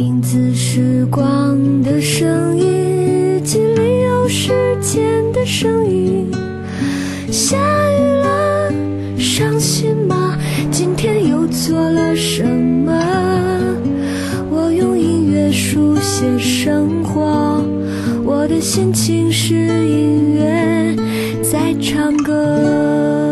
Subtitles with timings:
[0.00, 6.26] 影子时光的声音，日记里有时间的声音。
[7.30, 7.58] 下
[7.92, 8.72] 雨了，
[9.18, 10.38] 伤心吗？
[10.70, 12.94] 今天又做了什么？
[14.48, 17.62] 我用音乐书写生活，
[18.24, 20.96] 我的心情是音乐
[21.42, 23.29] 在唱歌。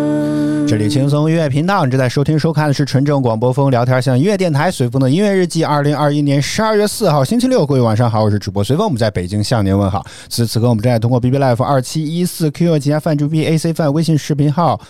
[0.78, 5.64] 这里轻松音乐频道，你正在收听收看的是纯正广播风聊天向音乐电台随风的音乐日记。
[5.64, 10.06] 二零二一年十二月四号星期六，各位晚上好，我是主播随风，我们在北京向您问好。
[10.28, 14.80] 此时此刻我们正在通过 B B Life 二七一四 QQ 旗下泛 G B A C 泛微信视频号。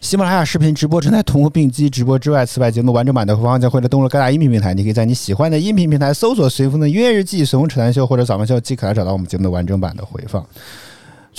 [0.00, 10.44] 喜马拉雅视频直播正在同步并机直播之外，此外节目完整版的回放将会在登录各大音频平台，你可以在你喜欢的音频平台搜索“随风的音乐日记”、“随风扯淡秀”或者“早饭秀”，即可来找到我们节目的完整版的回放。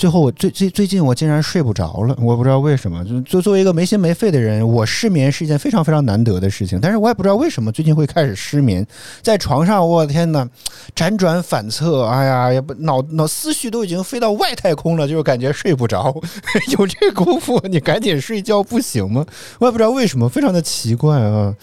[0.00, 3.04] 最后，我最最最近我竟然睡不着了，我不知道为什么。
[3.04, 8.86] 就就作为一个没心没肺的人，我失眠是一件非常非常难得的事情，但是我也不知道为什么最近会开始失眠，
[9.20, 10.48] 在床上，我的天呐，
[10.96, 16.18] 辗转反侧，哎呀，也不脑脑思绪都已经飞到外太空了，就是感觉睡不着。
[16.78, 19.26] 有这功夫，你赶紧睡觉不行吗？
[19.58, 21.54] 我也不知道为什么，非常的奇怪啊。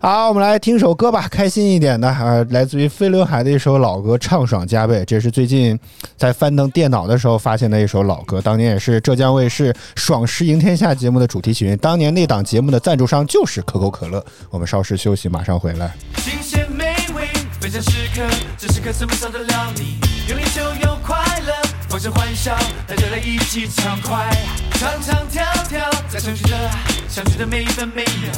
[0.00, 5.02] 好，我们来听首歌吧，开心一点的啊，来自于飞轮海的一首老歌，畅爽加倍。
[5.06, 5.78] 这是最近
[6.16, 11.74] 在翻腾电脑的时候发现的一首老歌，当年也是浙江卫视《爽诗赢天下》节目的主题曲。
[11.76, 14.22] 当年那档节目的赞助商就是可口可乐。
[14.50, 15.94] 我们稍事休息，马上回来。
[16.18, 18.22] 新鲜美味，分享时刻，
[18.58, 19.98] 这时刻怎么少得了你？
[20.28, 21.52] 有你就有快乐，
[21.88, 22.54] 放声欢笑，
[22.86, 24.30] 大家来一起畅快，
[24.72, 26.70] 唱唱跳跳，在相聚的
[27.08, 28.32] 相聚的每分每秒，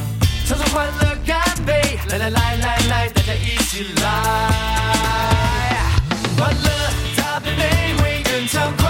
[0.48, 4.04] 唱首欢乐干杯，来来来来来，大家一起来，
[6.38, 6.70] 欢乐
[7.16, 8.88] 搭配美味更畅快，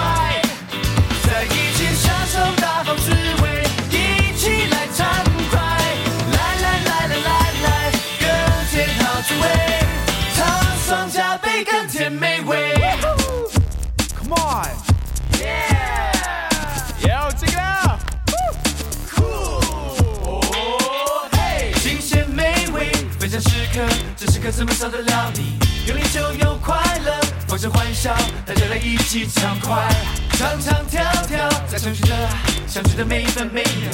[24.57, 25.59] 怎么少得了你？
[25.85, 26.75] 有你就有快
[27.05, 27.15] 乐，
[27.47, 28.11] 放声欢笑，
[28.43, 29.87] 大家来一起畅快，
[30.31, 32.27] 唱唱跳跳，在相聚的
[32.65, 33.91] 相聚的每一分每秒，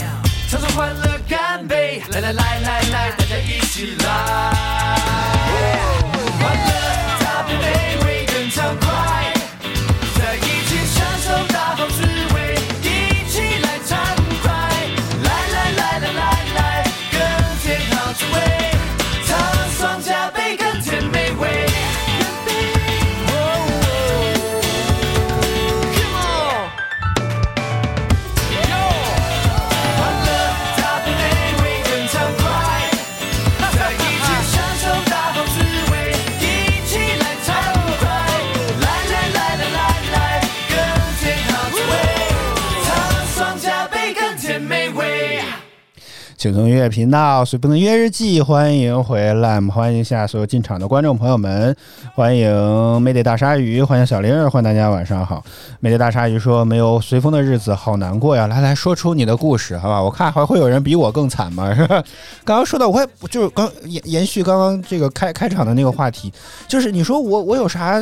[0.50, 4.06] 唱出欢乐干杯，来来来来来，大家一起来，
[6.40, 6.72] 欢乐
[7.20, 9.23] 搭配美味更畅快。
[46.44, 51.74] 轻松音乐频道随风的音乐日记，欢迎回来，欢迎一下所有进场的观众朋友们，
[52.16, 55.42] 欢迎美得大鲨鱼，欢迎小玲儿，欢迎大家晚上好。
[55.80, 60.04] 美得大鲨鱼说：“没有随风的日子好难过呀！”来来说出你的故事，好吧？
[60.04, 61.74] 我看还会有人比我更惨吗？
[61.74, 62.04] 是吧？
[62.44, 66.30] 刚刚说到，我也就是刚延延续刚刚这个开开场的那个话题，
[66.68, 68.02] 就是你说我我有啥？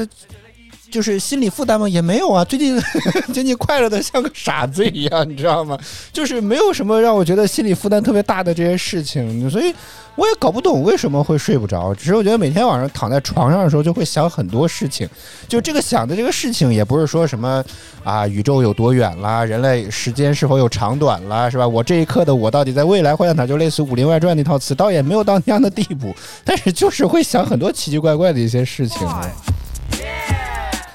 [0.91, 1.87] 就是心理负担吗？
[1.87, 2.43] 也没有啊。
[2.43, 2.79] 最近
[3.33, 5.77] 最近快乐的像个傻子一样，你知道吗？
[6.11, 9.73] 就是没有什么让我觉得心理负担特别大的这些事情，所以
[10.15, 11.95] 我也搞不懂为什么会睡不着。
[11.95, 15.07] 只是我觉得每天晚上躺在床上的时候，就会想很多事情。
[15.47, 17.63] 就这个想的这个事情，也不是说什么
[18.03, 21.65] 啊，宇宙有多远啦，人类时间是否有长短啦，是吧？
[21.65, 23.47] 我这一刻的我到底在未来会在哪？
[23.47, 26.13] 就类似《武林外传》那套词，倒也没有到那样的地步，
[26.43, 29.07] 但是就是会想很多奇奇怪怪的一些事情。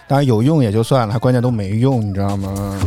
[0.08, 2.78] 当然有用也就算了，关键都没用，你知道吗？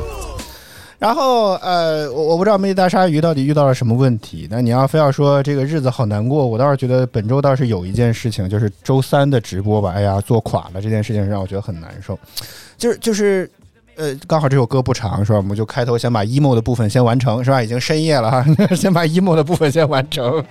[0.97, 4.50] 然后呃，我我不知道美丽大鲨鱼到底遇到了什么问题。
[4.52, 12.20] 那你要非要说这个日子好难过，我倒是觉得本周倒是有一件事情，就是周三的直播吧，哎呀做垮了这件事情让我觉得很难受。
[12.78, 13.49] 就是就是
[13.96, 15.38] 呃，刚好这首歌不长是吧？
[15.38, 17.64] 我们就开头先把 emo 的部分先完成是吧？
[17.64, 18.46] 已经深夜了哈，
[18.76, 20.44] 先把 emo 的部分先完成。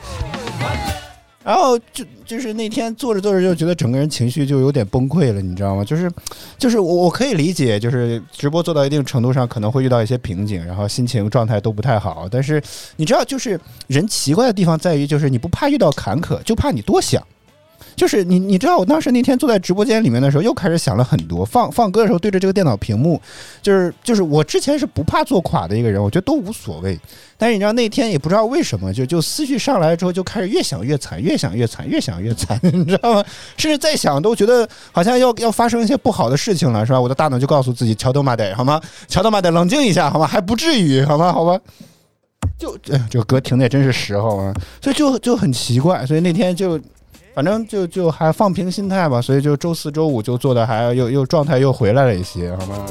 [1.49, 5.83] 然后就就是那天做着做着就觉得整个人情绪就有点崩溃了，你知道吗？
[5.83, 6.13] 就是
[6.59, 12.29] 就是我我可以理解，就是直播做到一定程度上可能会遇到一些瓶颈，然后心情状态都不太好。
[12.31, 12.63] 但是
[12.97, 17.27] 你知道，就是人奇怪的地方在于，就是你不怕遇到坎坷，就怕你多想。
[17.99, 21.45] 就是你你知道，我当时那天坐在直播间里面的时候，又开始想了很多。
[21.45, 23.21] 放放歌的时候，对着这个电脑屏幕，
[23.61, 26.99] 就是就是我之前是不怕坐垮的一个人，我觉得都无所谓。
[27.37, 33.25] 但是你知道那天也不知道为什么，就就思绪上来之后，就开始越想越惨，越想越惨，越想越惨， 你知道吗？
[33.57, 37.01] 甚至再想都觉得好像要要发生一些不好的事情了，是吧？
[37.01, 38.81] 我的大脑就告诉自己，乔德马得好吗？
[39.09, 40.27] 乔德马得冷静一下好吗？
[40.27, 41.33] 还不至于好吗？
[41.33, 41.59] 好吧。
[42.57, 46.81] 就这这个歌听的也真是时候啊，所以就就很奇怪，所以那天就
[47.39, 52.85] 反正就就还放平心态吧，所以就周四周五就做的还又又状态又回来了一些，好吗？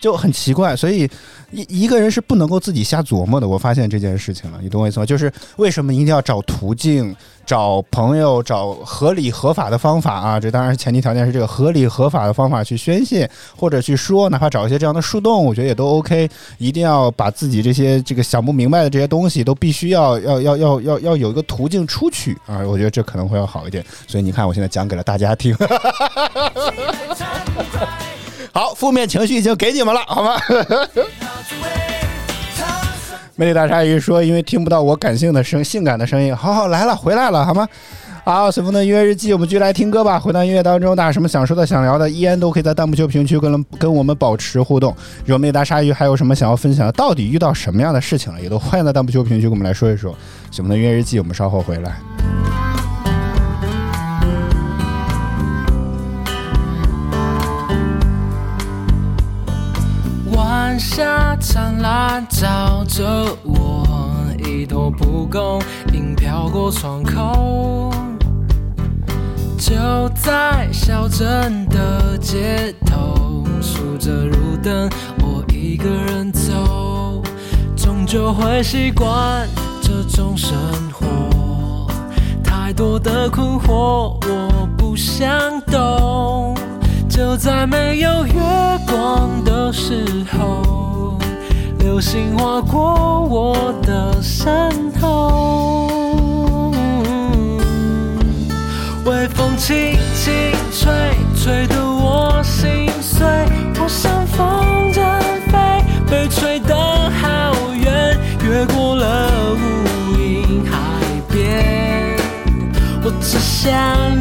[0.00, 1.10] 就很奇怪，所以
[1.50, 3.48] 一一个人是不能够自己瞎琢磨的。
[3.48, 5.06] 我发现这件事情了，你懂我意思吗？
[5.06, 7.14] 就是为什么一定要找途径、
[7.44, 10.38] 找朋友、找合理合法的方法啊？
[10.38, 16.28] 这当然前提条件是这个合理合法的方法去宣泄或者去说，哪怕找一些这样的树洞，我觉得也都 OK。
[16.58, 22.60] 一定要把自己这些这个想不明白的这些东西，都必须要要要要要要有一个途径出去啊！
[22.66, 23.84] 我觉得这可能会要好一点。
[24.06, 25.56] 所以你看，我现在讲给了大家听。
[28.58, 30.36] 好，负面情绪已经给你们了，好吗？
[33.36, 37.68] 魅力大鲨鱼说：“因为听不到我感性的声、性感的声音。”好好来了，回来了，好吗？
[38.24, 40.18] 好，随风的音乐日记，我们继续来听歌吧。
[40.18, 44.92] 回到音乐当中，大家什么想说的、想聊的，依然都可以在弹幕区评论区跟跟我们保持互动。
[45.24, 46.90] 如果魅力大鲨鱼还有什么想要分享的？
[46.90, 48.40] 到底遇到什么样的事情了？
[48.40, 50.12] 也都欢迎在弹幕区评论区跟我们来说一说。
[50.50, 51.94] 随风的音乐日记，我们稍后回来。
[60.78, 63.04] 下灿烂照着
[63.42, 63.84] 我，
[64.38, 65.60] 一朵蒲公
[65.92, 67.90] 英飘过窗口。
[69.58, 69.74] 就
[70.14, 74.88] 在小镇的街头，数着路灯，
[75.20, 77.22] 我一个人走，
[77.76, 79.48] 终究会习惯
[79.82, 80.56] 这种生
[80.92, 81.88] 活。
[82.44, 86.56] 太多的困惑，我不想懂。
[87.18, 88.32] 就在没有月
[88.86, 91.18] 光的时候，
[91.80, 94.70] 流星划过我的身
[95.00, 95.90] 后。
[99.04, 100.32] 微风轻轻
[100.70, 100.92] 吹，
[101.34, 103.26] 吹得我心碎。
[103.80, 105.02] 我像风筝
[105.50, 105.58] 飞，
[106.08, 108.16] 被吹得好远，
[108.48, 110.78] 越过了无垠海
[111.28, 112.16] 边。
[113.02, 113.74] 我只想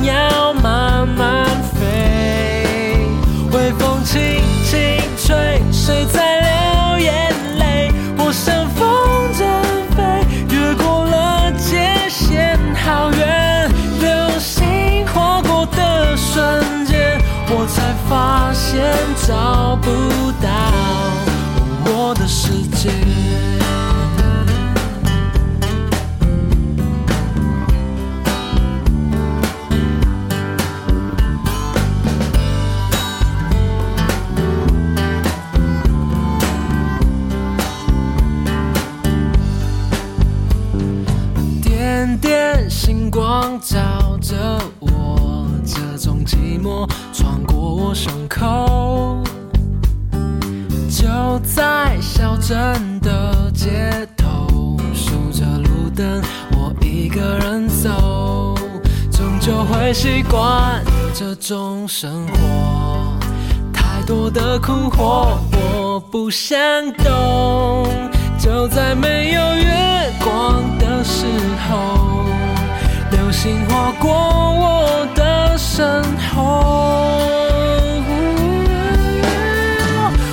[0.03, 1.46] 要慢慢，
[4.07, 4.79] 轻轻
[5.17, 7.91] 吹，谁在流眼泪？
[8.17, 8.87] 我像风
[9.33, 9.43] 筝
[9.97, 10.01] 飞，
[10.55, 13.69] 越过了界限，好远。
[13.99, 17.19] 流星划过的瞬间，
[17.49, 18.81] 我才发现
[19.27, 19.91] 找不
[20.41, 20.47] 到
[21.91, 23.56] 我的世界。
[61.87, 63.17] 生活。
[63.73, 66.57] 太多的困惑，我不想
[67.03, 67.87] 懂。
[68.37, 71.25] 就在没有月光的时
[71.67, 72.25] 候，
[73.11, 76.03] 流星划过我的身
[76.33, 76.35] 后。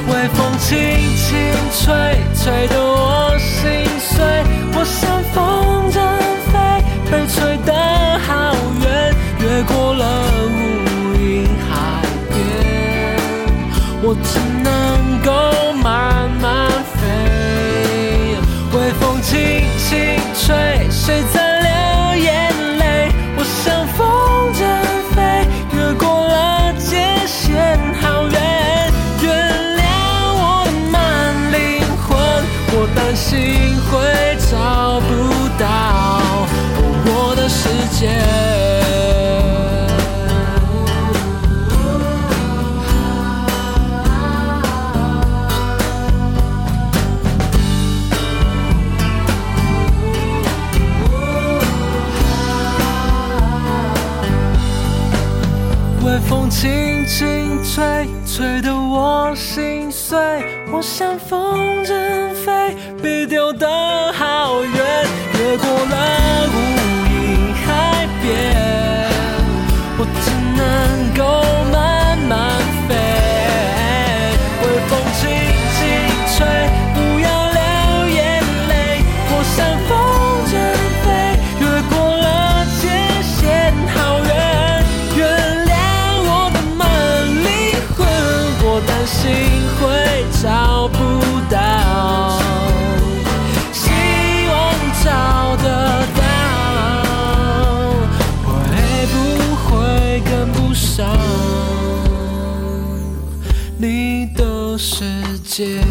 [0.09, 0.77] 微风轻
[1.17, 1.35] 轻
[1.73, 1.95] 吹，
[2.35, 3.65] 吹得我心
[3.99, 4.25] 碎。
[4.77, 5.99] 我像风筝
[6.53, 6.53] 飞，
[7.11, 7.73] 被吹得
[8.27, 10.05] 好远，越过了
[14.07, 18.37] 我只能够慢慢飞。
[18.77, 19.33] 微风轻
[19.79, 20.53] 轻吹，
[20.91, 21.69] 谁在流
[22.23, 23.11] 眼泪？
[23.35, 24.61] 我像风筝
[25.15, 28.93] 飞，越过了界限，好远。
[29.23, 29.25] 原
[29.79, 29.83] 谅
[30.37, 32.13] 我的慢灵魂，
[32.73, 33.93] 我担心会
[34.51, 35.65] 找不到
[37.07, 38.44] 我的世界。
[56.35, 60.19] 风轻轻吹，吹得我心碎。
[60.73, 65.07] 我像风筝飞，被丢得好远，
[65.39, 66.49] 越过了
[105.55, 105.84] 界。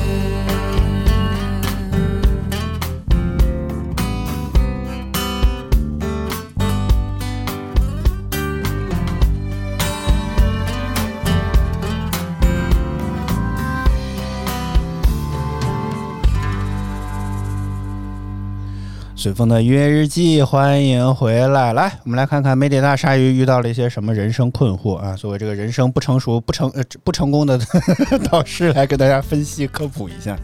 [19.24, 21.72] 随风的音乐日记，欢迎回来。
[21.72, 25.16] 来，我们来看看美典大鲨鱼遇到了一些什么人生困惑啊？
[25.16, 27.58] 作为这个人生不成熟、不成呃不成功的
[28.30, 30.38] 导师，来给大家分析科普一下。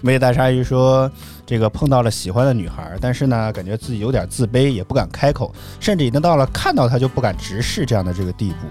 [0.00, 1.12] 美典大鲨鱼说，
[1.44, 8.66] 这个碰到了喜欢的女孩，但是呢，感觉自己有点自卑，也不敢开口，甚至已经到了看到她就不敢直视这样的这个地步。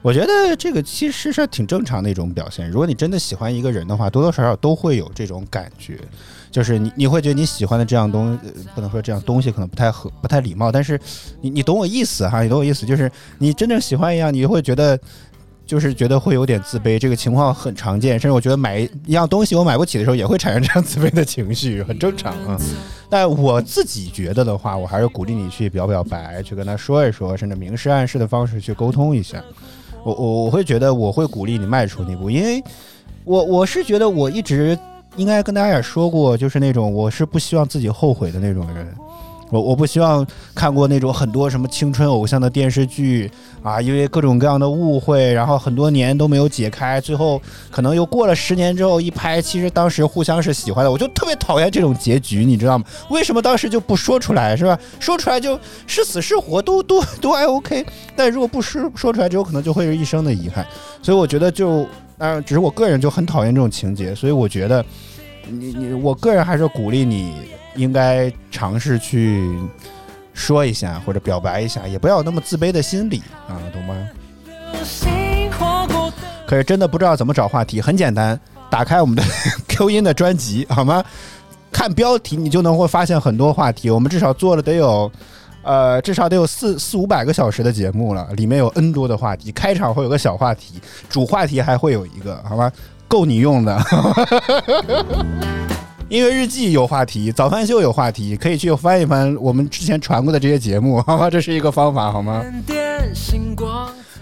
[0.00, 2.68] 我觉得这个其实是挺正常的一种表现。
[2.70, 5.98] 如果你真的喜欢一个人的话，多多少少都会有这种感觉。
[6.52, 11.00] 就是你你会觉得你喜欢的这样东，呃不能说这样东西可能不太合不太礼貌，但是
[11.40, 14.96] 你你懂我意思哈，你懂我意思，就是你真正喜欢一样，你会觉得
[15.64, 22.60] 就是觉得会有点自卑，这个情况很常见，甚至我觉得买一样东西我买不起的时候，也会产生这样自卑的情绪，很正常啊。
[23.08, 29.42] 但我自己觉得的话，我还是鼓励你去表表白，去跟他说一说，甚至明示暗示的方式去沟通一下。
[30.04, 32.62] 我我我会觉得我会鼓励你迈出那步，因为
[33.24, 34.76] 我我是觉得我一直
[35.16, 38.86] 应该跟大家也说过，就是那种我是不希望自己后悔的那种人。
[39.50, 43.30] 我我不希望看过那种很多什么青春偶像的电视剧
[43.62, 47.38] 啊，因为各种各样的误会，然后很多年都没有解开，最后
[47.70, 52.84] 可能又过了十年之后一拍，其实当时互相是喜欢的，我就特别讨厌这种结局，你知道吗？
[53.10, 54.78] 为什么当时就不说出来，是吧？
[54.98, 57.84] 说出来就是死是活都都都还 OK，
[58.16, 60.66] 但如果不说说出来，之后可能就会是一生的遗憾。
[61.02, 61.86] 所以我觉得就，
[62.22, 64.84] 当然只是我个人就很讨厌这种情节，所以我觉得
[65.48, 67.34] 你你我个人还是鼓励你
[67.74, 69.58] 应该尝试去
[70.32, 74.08] 说一下或者表白一下，也不要有那么自卑的心理啊，懂吗？
[76.46, 78.38] 可是真的不知道怎么找话题，很简单，
[78.70, 79.22] 打开我们的
[79.66, 81.04] Q 音的专辑好吗？
[81.72, 85.10] 看标题你就能会发现很多话题，我们至少做了得有。
[85.62, 89.52] 呃，至少得有四四五百个小时的节目了，里面有 N 多的话题。
[89.52, 92.70] 开场会有个小话题，主话题还会有一个，好吗？
[93.06, 93.80] 够你用的。
[96.08, 101.30] 音乐日记有话题，早饭秀有话题，可以去翻一翻我们之前传过的这些节目，好吗？
[101.30, 102.44] 这是一个方法，好吗？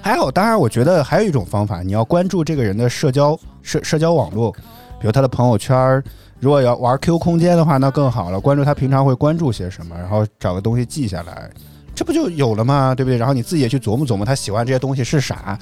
[0.02, 4.52] 还有，当然，我觉得还有一种方法，你要关注这个人的社交社社交网络，
[5.00, 6.04] 比如他的朋友圈儿。
[6.40, 8.40] 如果要玩 Q 空间的话，那更好了。
[8.40, 11.50] 关注他平常会关注些什么，然后找个东西记下来，
[11.94, 12.94] 这不就有了吗？
[12.94, 13.18] 对不对？
[13.18, 15.58] 然后你自己也去琢磨琢磨，他喜欢这些东西是啥。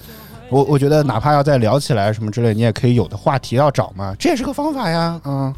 [0.50, 5.20] 我我觉得哪怕要再聊起来什么之类，你也可以有的话题要找嘛，这也是个方法呀。
[5.24, 5.52] 嗯，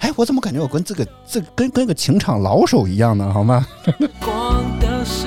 [0.00, 3.32] 哎，我怎么感觉我跟这个这跟跟个情场老手一样呢？
[3.32, 3.64] 好吗？
[4.20, 5.26] 光的时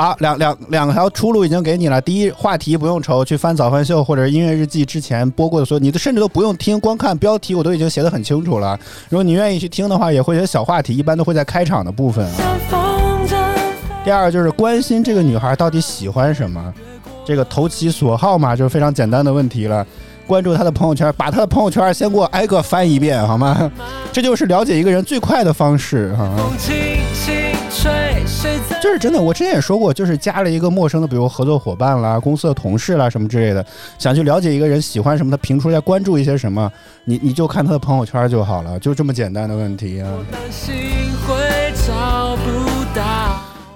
[0.00, 2.00] 候，好，两两两条出路已经给你了。
[2.00, 8.78] 第一，话题不用愁，去翻早饭秀或者音乐日记之前播过的所有，你都甚至都不用听，光看标题我都已经写得很清楚了。
[9.08, 12.56] 如果你愿意去听的话，也会有小话题，一般都会在开场的部分啊。
[14.02, 16.72] 第二就是关心这个女孩到底喜欢什么，
[17.26, 19.86] 这个投其所好嘛，就是非常简单的问题了。
[20.26, 23.70] 关注她的朋友圈，把她的朋友圈先给我挨个翻一遍，好吗？
[24.10, 26.32] 这就是了解一个人最快的方式啊。
[28.80, 33.64] 就是真的，我之前也说过，就是加了一个陌生的，比如合作伙伴啦、公司的同事啦什么之类的，
[33.98, 36.70] 想去了解一个人喜欢什么，他评出来关注一些什么，
[37.04, 40.10] 你你就看他的朋友圈就好了，就这么简单的问题啊。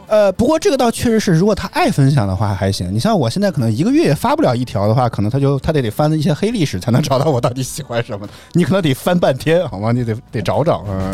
[0.07, 2.93] 呃，不过这个倒确实是，如果他爱分享的话还行。
[2.95, 8.27] 你像我现在可能一个月也发不了一条的话，可能他就他得得翻一些黑历史才能找到我到底喜欢什么。
[8.53, 9.93] 你可能得翻半天，好吗？
[9.93, 11.13] 你得得找找，嗯。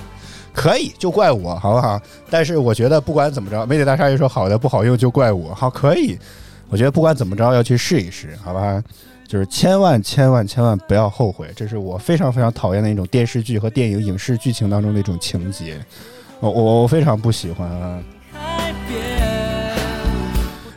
[0.60, 1.98] 可以，就怪我，好不好？
[2.28, 6.18] 但是我觉得不管怎么着，媒体大鲨鱼说好的不好用就怪我，好，可以。
[6.68, 8.84] 我觉得不管怎么着要去试一试，好吧？
[9.26, 15.78] 就是千万千万千万不要后悔，这是我非常非常讨厌的一种电视剧和电影影视剧情当中的一种情节，
[16.40, 17.98] 我我我非常不喜欢啊。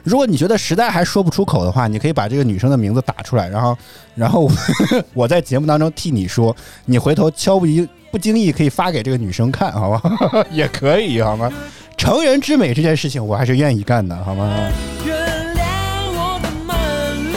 [0.02, 3.78] 如果你觉得实在还说不出口的话，你可以把这个女生的名字打出来，然后，
[4.16, 4.50] 然后
[5.14, 10.00] 我 在节目当中替你说，你回头悄不一不经意可以发给这个女生看，好吧？
[10.54, 11.52] 也可以，好吗？
[11.98, 14.54] 成人之美这件事情，我还是愿意干的，好吗？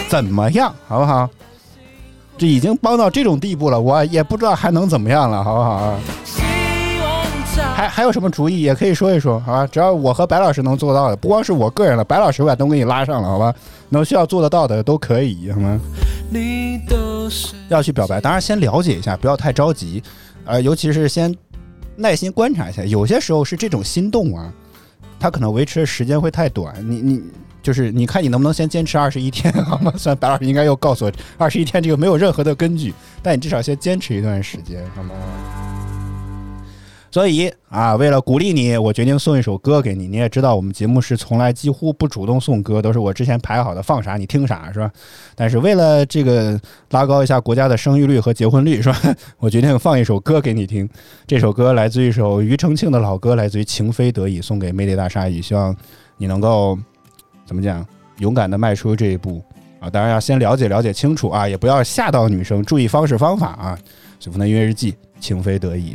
[0.07, 1.27] 怎么样，好不好？
[2.37, 5.99] 这已经帮到这种地步了，我也不知道还能怎么样了，好不好？
[7.75, 9.67] 还还有什么主意也可以说一说，好吧？
[9.67, 13.55] 只要我和白老师能做到的，不光是我个人了，白老师我也都给你拉上了，好吧？
[13.89, 15.81] 能需要做得到的都可以，好吗？
[16.29, 17.16] 你的身
[17.69, 20.03] 要去表白，当然先了解一下，不要太着急，
[20.45, 21.35] 呃，尤其是先
[21.97, 22.85] 耐心观察一下。
[22.85, 24.53] 有些时候是这种心动啊，
[25.19, 27.23] 它可能维持的时间会太短，你你
[27.63, 29.93] 就是你看你能不能先坚持二十一天， 好吗？
[29.97, 35.15] 虽然白老师应该又告诉我二十一天这个没有任何的根据，但你至少先坚持一段时间，好吗？
[37.17, 40.07] 所以啊，为了鼓励你，我决定送一首歌给你。
[40.07, 44.93] 你也知道，我们节目是从来几乎不主动送歌，都是我之前排好的，放啥你听啥，是吧？
[45.35, 49.01] 但是为了这个拉高一下国家的生育率和结婚率，是吧？
[49.41, 50.87] 我决定放一首歌给你听。
[51.27, 55.41] 这首歌来自于一首庾澄庆的老歌，来自于《情非得已》，送给魅力大鲨鱼。
[55.41, 55.75] 希望
[56.19, 56.79] 你能够
[57.47, 57.83] 怎么讲，
[58.19, 59.43] 勇敢的迈出这一步
[59.81, 59.89] 啊！
[59.89, 63.79] 当然要先了解了解清楚啊，也不要吓到女生，注意方式方法啊。
[64.21, 65.95] 随风的音乐日记，《情非得已》。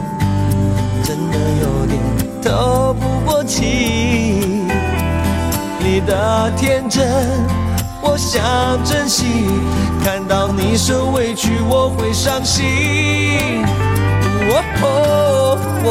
[3.61, 4.65] 你。
[5.83, 7.05] 你的天真，
[8.01, 9.25] 我想珍惜，
[10.03, 13.63] 看到你受委屈，我会伤心。
[14.49, 14.85] 哦哦
[15.85, 15.87] 哦，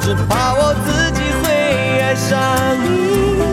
[0.00, 1.46] 只怕我自己会
[2.00, 2.38] 爱上
[2.82, 3.49] 你。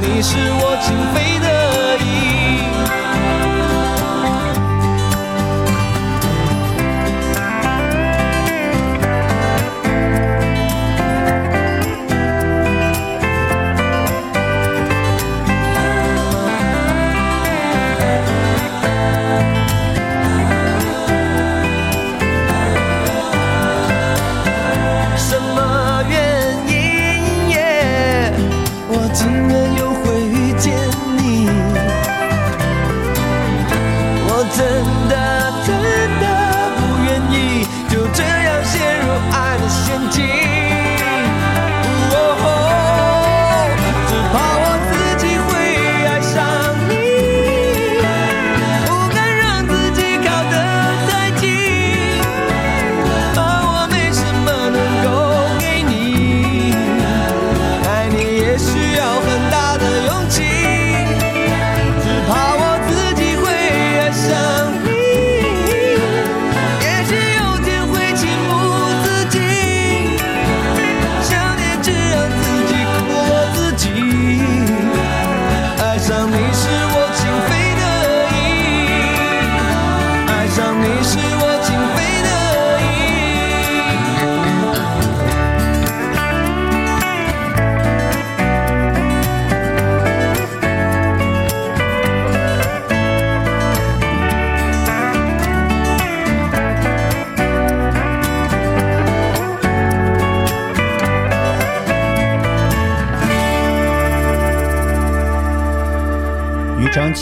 [0.00, 1.61] 你是我情非得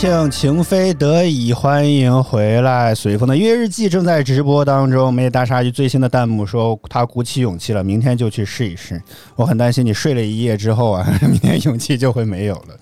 [0.01, 2.95] 庆情非得已，欢迎回来。
[2.95, 5.13] 随风的音乐日记正在直播当中。
[5.13, 8.99] 美大鲨鱼最新的弹幕说他鼓起勇气了，明天就去试一试。
[9.35, 12.75] 我很担心你睡了一夜之后啊，明天勇气就会没有了。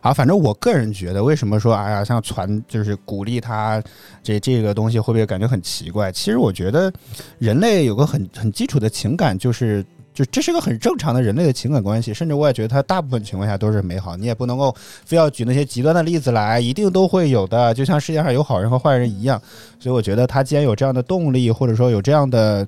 [0.00, 3.82] 好，反正我个人觉得，为什么说哎呀，像传就是鼓励他
[4.22, 6.10] 这这个东西，会不会感觉很奇怪？
[6.10, 6.90] 其实我觉得
[7.38, 9.84] 人类有个很很基础的情感，就是。
[10.26, 14.16] 这是个很正常的人类的情感关系，甚至我也觉得它大部分情况下都是美好。
[14.16, 17.72] 你也不能够非要举那些极端的例子来，一定都会有的。
[17.74, 19.40] 就像世界上有好人和坏人一样，
[19.80, 22.66] 所以我觉得他既然有这样的动力，或者说有这样的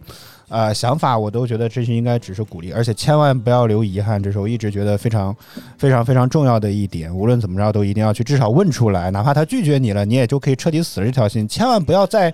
[0.49, 4.23] 呃想法，我都觉得这是应该只是鼓励，而且千万不要留遗憾。
[4.23, 5.35] 这是我一直觉得非常
[5.79, 7.15] 非常非常重要的一点。
[7.15, 11.47] 无论怎么着，都一定要去至少问出来，哪怕他拒绝你了，你也就可以彻底死了这条心。
[11.47, 12.33] 千万不要再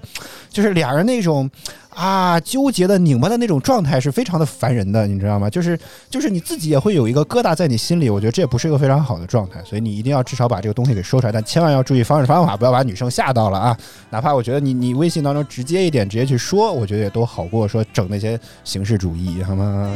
[0.48, 1.50] 就是俩人那种。
[1.90, 5.50] 啊，纠结的、拧巴的那种状态是非常的烦人的，你知道吗？
[5.50, 13.76] 就是就是你自己也会有一个疙瘩在你心里，我觉得这也不是一个非常好的状态，所以你一定要至少把这个东西给说出来，但千万要注意方式方法，不要把女生吓到了啊！
[14.10, 19.92] 哪怕我觉得你你微信当中直接一点，直接去说，我觉得也都好过说整那些形式主义，好吗？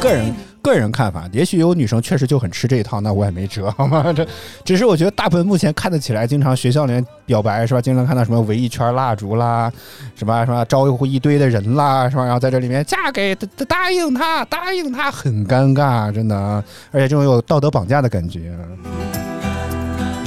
[0.00, 4.10] 个人个人看法，也许有女生确实就很吃这一套，那我也没辙，好吗？
[4.14, 4.26] 这
[4.64, 7.80] 只是我觉得大部分目前看得起来，经常学校里面表白是吧？
[7.80, 9.70] 经常看到什么围一圈蜡烛啦，
[10.14, 12.24] 什么什么招呼一堆的人啦，是吧？
[12.24, 18.56] 然后在这里面嫁给答答应他，答应他，很尴尬，真的啊，而且这种有道德绑架的感觉。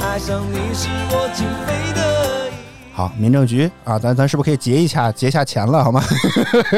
[0.00, 1.85] 爱上你是我情非。
[2.96, 6.02] 好，民政局啊，咱咱是不是可以结一下结一下钱了，好吗？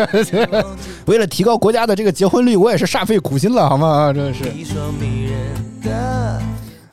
[1.06, 3.86] 为了提高国家的这个结婚率，我也是煞费苦心了，好吗？
[3.86, 4.42] 啊真的是。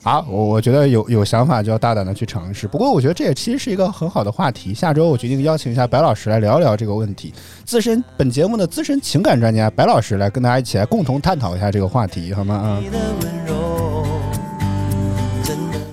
[0.03, 2.67] 好，我我觉得有有想法就要大胆的去尝试。
[2.67, 4.75] 不过我觉得这也其实是一个很好的话题。
[4.75, 7.33] 下周我决定邀请一下白老师来聊聊这个问题。
[7.63, 12.53] 资深本节目的资深情感专家白老师来跟大家一起来共同探讨一下这个话题，好吗？
[12.53, 13.64] 啊、你的温柔，真的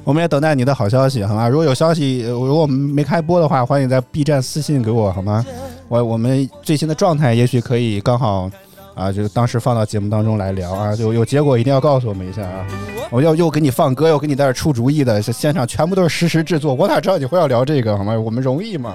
[0.05, 1.49] 我们也等待你的好消息，好吗？
[1.49, 5.45] 如果有消息，如果我们没开播的话，欢迎在 B 站私信给我，好吗？
[5.88, 8.51] 我我们最新的状态也许可以刚好
[8.95, 12.67] 啊，就当时放到节目当中来聊啊，就有结果一定要告诉我们一下啊。
[13.11, 18.19] 我要又给你放歌，又给你在这出主意的，现场全部都是实时制作，我哪知道你会要聊这个，好吗？
[18.19, 18.95] 我们容易吗？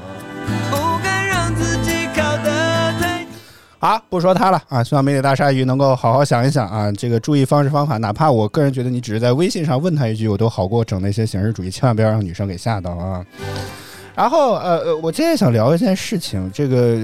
[3.88, 4.84] 好，不说他了啊！
[4.84, 13.26] 希望美女大鲨鱼能够好好想一想啊，这个注意方式方法，哪怕我个人觉得你只是在微信上问他一句，我都好过整那些形式主义，千万不要让女生给吓到啊。
[14.14, 16.98] 然后呃呃，我今天想聊一件事情，这个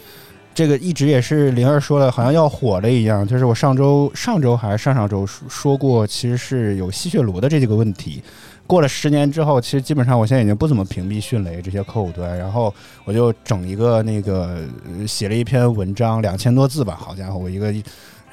[0.54, 8.22] 这个一直也是灵儿说的，好像要火了一样，就是我上周上周还是上上周说说过，其实是有吸血罗的这几个问题。
[8.68, 12.72] 过了十年之后，其实基本上我现在已经不怎么屏蔽迅雷这些客户端，然后
[13.04, 14.58] 我就整一个那个
[15.06, 17.74] 写了一篇文章，两千多字吧，好家伙，我一个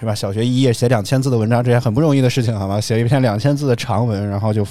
[0.06, 0.14] 是吧？
[0.14, 2.80] 小学一页写两千字的文章，这也很不容易的事情，好吗？
[2.80, 4.64] 写一篇两千字的长文，然后就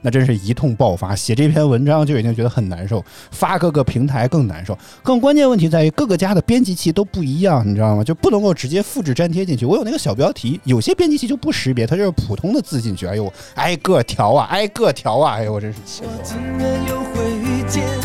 [0.00, 1.12] 那真是一通爆发。
[1.16, 4.78] 写这篇文章就已经觉得很难受，发各个平台更难受。
[5.02, 8.04] 更关键问题在于各个家的编辑器都不一样，你知道吗？
[8.04, 9.66] 就不能够直接复制粘贴进去。
[9.66, 13.08] 我有那个小标题，有些编辑器就不识别，它就是普通的字进去。
[13.08, 16.42] 哎呦，挨个调啊，挨个调啊，哎呦，我真是气死我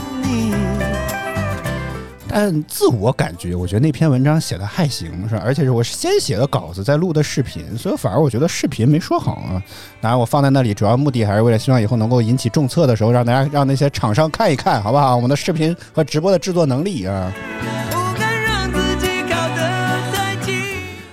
[0.07, 0.10] 了。
[2.33, 5.41] 但自我感觉，我觉得那篇文章写的还行，是吧？
[5.43, 9.61] 而且是我先写的稿子，再录的视频，所以反而我觉得视频没说好啊。
[9.99, 15.15] 当然，我放在那里主要目的还是为了希望以后能够引起重测的时候，让大家让那些厂商看一看，好不好？
[15.15, 17.31] 我们的视频和直播的制作能力啊。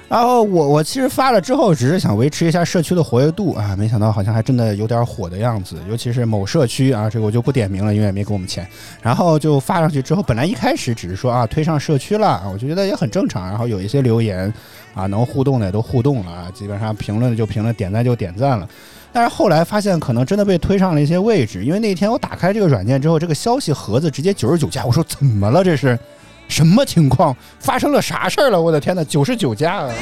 [0.09, 8.67] 然后我我其实发了之后，只是想维持一下社区的活跃度啊，没想到好像还真的有点火的样子，尤其是某社区啊，这个我就不点名了，因为也没给我们钱。
[9.03, 13.47] 然后就发上去之后，本来一开始只是说啊推上社区了，我就觉得也很正常。
[13.47, 14.51] 然后有一些留言
[14.95, 18.67] 啊能互动的也都互动了，啊，基本上评论的就评论，点赞就点赞了。
[19.13, 25.63] 但是后来发现，可能真的被推上了一些位置，因为那天我打开这个软件之后，这个消息盒子直接九十九加，我说怎么了？
[25.63, 25.99] 这是
[26.49, 27.37] 什么情况？
[27.61, 28.61] 发生了啥事儿了？
[28.61, 29.95] 我的天呐，九十九加啊！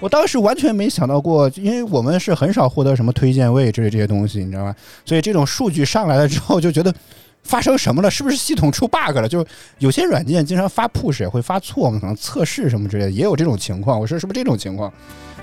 [0.00, 4.74] 我当时完全没想到过，因为我们是很少获得什么推荐位之类这些东西，你知道吗？
[5.04, 6.92] 所以这种数据上来了之后，就觉得
[7.42, 8.10] 发生什么了？
[8.10, 9.28] 是不是系统出 bug 了？
[9.28, 9.46] 就
[9.78, 14.00] 有些软件经常发 push 也会发错嘛，可能测试什么之类的也有这种情况。
[14.00, 14.92] 我说是不是这种情况？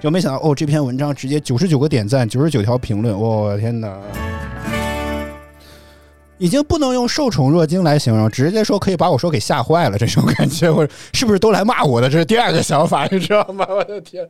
[0.01, 3.97] 就没想到哦，这篇文章直接九十九个点赞，九十九条评论，我、天哪！
[6.39, 12.09] 已经不能用受宠若惊来形容，直接说可以把我说给吓坏了，这种感觉，我是不是都来骂我的？
[12.09, 13.67] 这是第二个想法，你知道吗？
[13.69, 14.27] 我的天！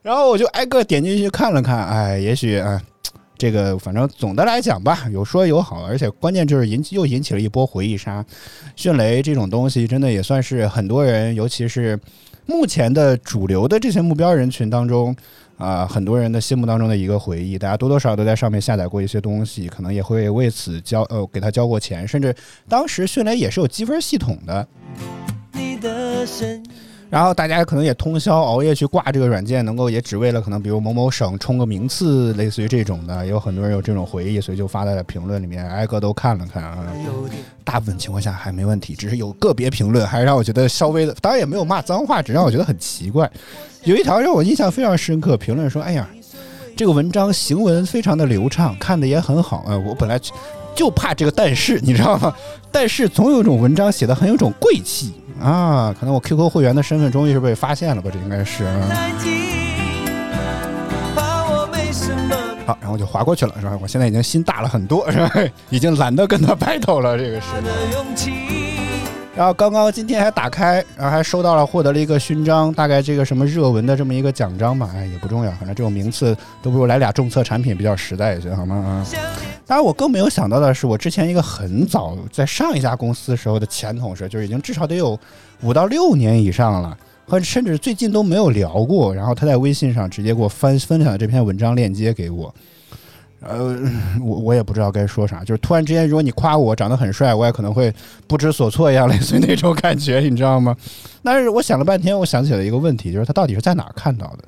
[0.00, 2.80] 然后我就挨个点进去看了看，哎，也许啊，
[3.36, 8.24] 这个反正总的来讲吧，有说有好，而且关键就是引起又引起了一波回忆杀。
[8.76, 11.98] 迅雷这种东西，真的也算是很多人，尤其是
[12.46, 15.16] 目前的主流的这些目标人群当中，
[15.56, 22.34] 啊、很多人的心目当中的一个回忆，大家多多少少都在上面下载过一些东西，可能也会为此交呃给他交过钱，甚至
[22.68, 24.66] 当时迅雷也是有积分系统的。
[25.52, 26.63] 你的声音
[27.10, 36.78] 然后大家可能也通宵熬夜去挂这个软件，能够也只为了可能比如某某省冲个名次，类似于这种的，有很多人有这种回忆，所以就发在了评论里面，挨个都看了看啊。
[37.62, 43.30] 大部分情况下还没问题，只是有个别评论还是让我觉得稍微的，当然也没有骂脏话，只让我觉得很奇怪。
[43.84, 46.08] 有一条让我印象非常深刻，评论说：“哎呀，
[46.76, 49.64] 这个文章行文非常的流畅，看的也很好。
[49.66, 50.18] 呃，我本来
[50.74, 52.34] 就就怕这个但是，你知道吗？
[52.70, 58.10] 但是总有一种文章写的很有种贵气啊，可能我 QQ 会员的身份终于是被发现了吧？
[58.12, 58.64] 这应该是。
[62.66, 63.78] 好，然后就划过去了，是吧？
[63.80, 65.30] 我现在已经心大了很多，是吧？
[65.70, 68.63] 已经懒得跟他 battle 了，这个是。
[69.36, 78.76] 然后刚刚今天还打开，然后还收到了获得了一个勋章，大概这个什么热文的这么一个奖章吧，哎也不重要，反正这种名次都不如来俩重测产品比较实在一些，好吗？
[78.76, 79.06] 啊，
[79.66, 85.18] 当然我更没有想到的是，我之前一个很早在上一家公司时候的前同事，就是已经至少得有
[85.62, 86.96] 五到六年以上了。
[87.26, 92.54] 和甚至最近都没有聊过，然后他在微信上直接给我翻分享这篇文章链接给我，
[93.46, 93.78] 呃，
[94.20, 97.92] 我我也不知道该说啥，就是突然之间，如果你夸我长得很帅，我也可能会
[98.26, 100.76] 不知所措一样， 类似于那种感觉，你知道吗？
[101.22, 104.44] 但是我想了半天，我想起了一个问题，就是他到底是在哪儿看到的？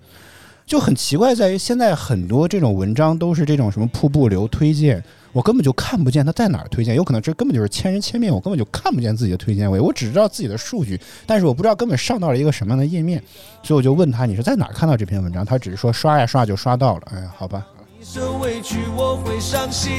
[0.65, 5.01] 就很奇怪，在于现在很多这种文章都是这种什么瀑布流推荐，
[5.33, 13.23] 我根本就看不见他在哪儿推荐，有可能这根本就是千人千面，我根本就看不见自己的推荐位，我只知道自己的数据，但是我不知道根本上到了一个什么样的页面，
[13.63, 17.65] 所以我就问他你是在哪儿看到这篇文章，他只是说刷呀刷就刷到了，哎呀，好吧。
[18.07, 19.93] 你受委屈，我会伤心。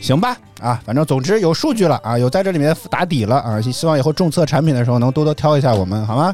[0.00, 6.32] 行吧，啊，反正总之有数据了啊，有在这里面打底了啊，希望以后重测产品的时候能多多挑一下我们，好吗？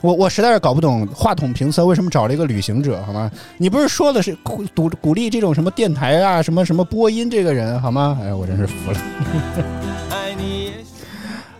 [0.00, 3.30] 我我实在是搞不懂话筒评测为什么找了一个旅行者，好吗？
[3.58, 8.18] 你不是说的是鼓鼓鼓励这种什么电台啊，什么什么播音这个人，好吗？
[8.20, 8.98] 哎呀，我真是服了。
[10.10, 10.55] 爱你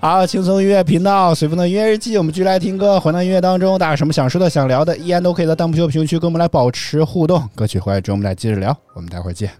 [0.08, 3.00] 好，轻松音乐频道，随风的音乐日记，我们继续来听歌。
[3.00, 7.42] 回到音乐当中，大家有什么想说的、想聊的，依然都可以在弹幕区、评论区跟我们来保持互动。
[7.56, 8.76] 歌曲回来之后，我们来接着聊。
[8.94, 9.50] 我们待会儿见。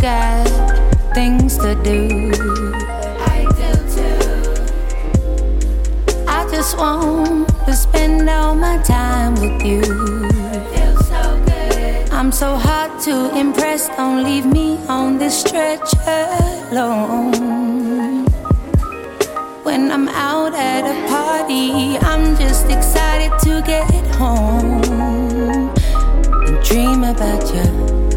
[0.00, 0.48] Got
[1.14, 2.30] things to do.
[3.20, 4.20] I do too.
[6.26, 9.82] I just want to spend all my time with you.
[9.82, 12.10] Feels so good.
[12.10, 13.88] I'm so hard to impress.
[13.88, 15.92] Don't leave me on this stretch
[16.72, 18.24] alone.
[19.64, 24.82] When I'm out at a party, I'm just excited to get home
[26.46, 28.09] and dream about you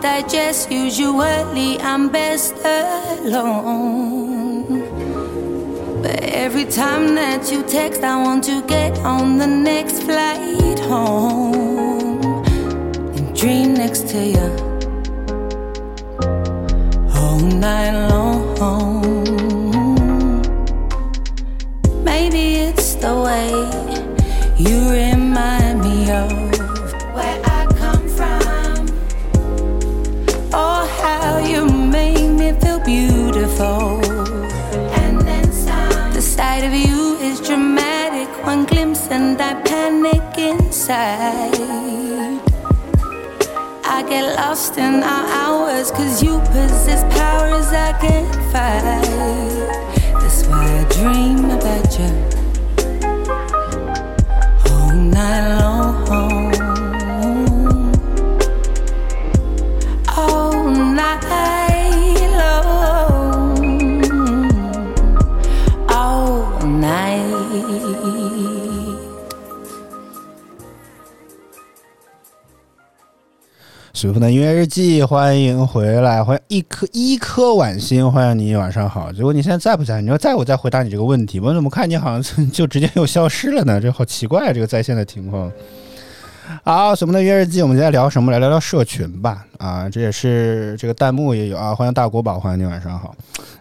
[0.00, 0.70] digest.
[0.70, 4.00] Usually, I'm best alone.
[6.02, 12.32] But every time that you text, I want to get on the next flight home
[13.16, 14.48] and dream next to you
[17.14, 18.40] all night long.
[22.02, 23.50] Maybe it's the way
[24.56, 26.39] you remind me of
[32.90, 34.02] beautiful.
[35.02, 36.12] And then some.
[36.12, 38.28] The sight of you is dramatic.
[38.44, 41.54] One glimpse and I panic inside.
[43.96, 49.02] I get lost in our hours, cause you possess powers I can't fight.
[50.20, 52.10] That's why I dream about you
[54.70, 55.69] all night long.
[74.00, 79.12] 随风的音乐日记，欢迎回来，欢迎一颗一颗晚星，欢迎你，晚上好。
[79.12, 80.00] 结果你现在在不在？
[80.00, 81.38] 你要在，我再回答你这个问题。
[81.38, 83.78] 我怎么看你好像 就直接又消失了呢？
[83.78, 85.52] 这好奇怪，这个在线的情况。
[86.64, 88.32] 好，随风的音乐日记，我们今天聊什么？
[88.32, 89.44] 来聊聊社群吧。
[89.58, 91.74] 啊，这也是这个弹幕也有啊。
[91.74, 93.14] 欢迎大国宝，欢迎你，晚上好。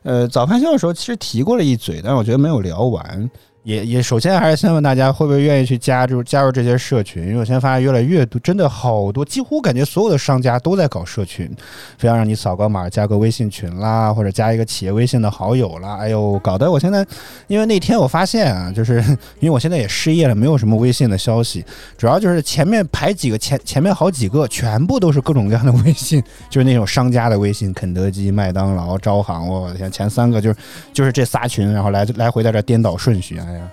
[0.04, 3.30] 呃，早饭秀的时候其实提过了一嘴，但是我觉得没有聊完。
[3.64, 7.24] 也也，首先还是先问大家会不会愿意去加入加入这些社群？
[7.28, 11.54] 因为我现在发现越来越多，真的好多，几乎感觉所有的商家都在搞社群，
[11.98, 15.98] 非要让你扫个码加个微信群啦，或者加一个企业微信的好友啦。
[15.98, 17.06] 哎呦，搞得我现在，
[17.48, 19.04] 因为那天我发现啊，就是
[19.40, 21.64] 因为我现在也失业了，没有什么微信的消息，
[21.98, 30.56] 主要就是前面排几个前前面好几个，全部都是各种各样的微信，就是那种商家的微信，肯德基、麦当劳、招行，我的天，前三个就是
[30.94, 33.72] 就是这仨群，然后来来回在这颠倒顺序，啊呀。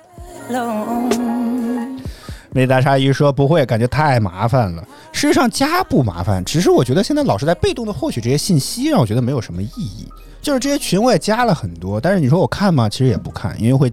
[0.50, 1.98] alone.
[2.50, 4.82] 美大鲨鱼说不会，感觉太麻烦了。
[5.12, 10.08] 事实上加不麻烦，只是我觉得现在老是在被动的获取这些信息，让我觉得没有什么意义。
[10.40, 12.88] 就是这些群我也加了很多，但是你说我看吗？
[12.88, 13.92] 其实也不看，因为会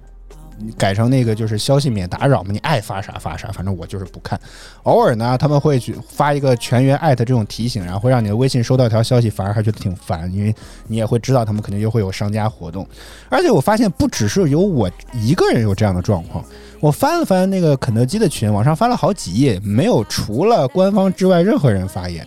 [0.78, 4.40] 改成那个就是消息免打扰嘛，你爱发啥发啥，反正我就是不看。
[4.84, 10.56] 偶尔呢，他们会去发一个全员艾特这种提醒，然后会让你的微信收到一条消息，反而还觉得挺烦，因为
[10.88, 12.88] 你也会知道他们肯定又会有商家活动。
[13.30, 16.44] 而且我发现不只是有我一个人有这样的状况，
[16.80, 22.26] 我翻了翻那个肯德基的群，往上翻了好几页，没有除了官方之外任何人发言。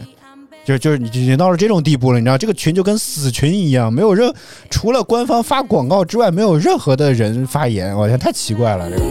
[0.66, 4.30] 就是就是你已经到了这种地步了，你知道这个群就跟死群一样，没有任
[4.68, 9.02] 除了官方发广告之外，没有任何的人发言，我天，太奇怪了这个。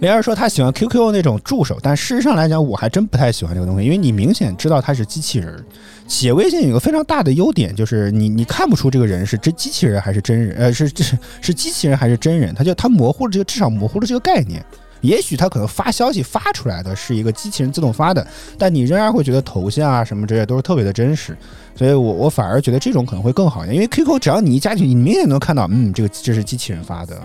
[0.00, 5.64] 莲儿说他喜欢 QQ 那种助手，但事实上来讲，我还真不太喜欢这个东西，因为你明显知道他是机器人。
[6.06, 14.64] 企业微信有个非常大的优点，就是你你看不出这个人是真机器人还是真人，呃，是是是机器人还是真人，他就他模糊了这个至少模糊了这个概念。
[15.00, 18.26] 也许他可能发消息发出来的是一个机器人自动发的，
[18.58, 21.36] 但你仍然会觉得头像啊什么这些都是特别的真实，
[21.74, 27.20] 所以我我反而觉得这种可能会更好一点，因为 QQ 只要你一加进去，你明显能看到，嗯，这个这是机器人发的。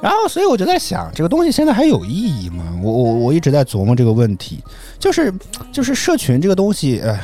[0.00, 2.64] 然后，所以我就在想，这个东西现在还有意义吗？
[2.80, 4.62] 我我我一直在琢磨这个问题，
[4.98, 5.32] 就是
[5.72, 7.20] 就是社群这个东西，哎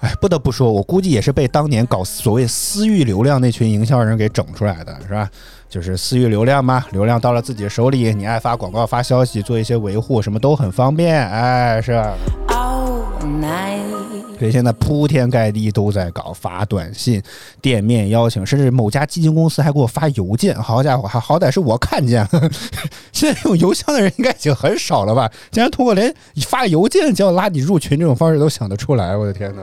[0.00, 5.28] 哎，不得不说，我估计也是被当年搞所谓私域流量那群营销人给整出来的，是吧？
[5.68, 12.14] 就是私域流量嘛，流量到了自己手里，你爱发广告、发消息、做一些维护，什么都很方便，哎，是吧
[12.48, 13.02] ？all
[13.40, 14.17] night.
[14.38, 17.20] 所以现在铺天盖地都在搞发短信、
[17.60, 20.54] 店面邀请，甚至某家基金公司还给我发邮件。
[20.54, 22.50] 好家伙，还好歹是我看见了。
[23.12, 25.28] 现在用邮箱的人应该已经很少了吧？
[25.50, 26.14] 竟然通过连
[26.46, 29.62] 发邮件叫拉你入群这种方式都想得出来，我的天哪！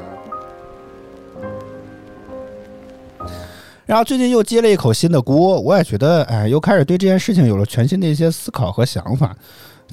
[3.86, 9.36] 然后最近又接了一口新的锅，我也觉得，哎，又开始对这件事情有了全新的一些思考和想法。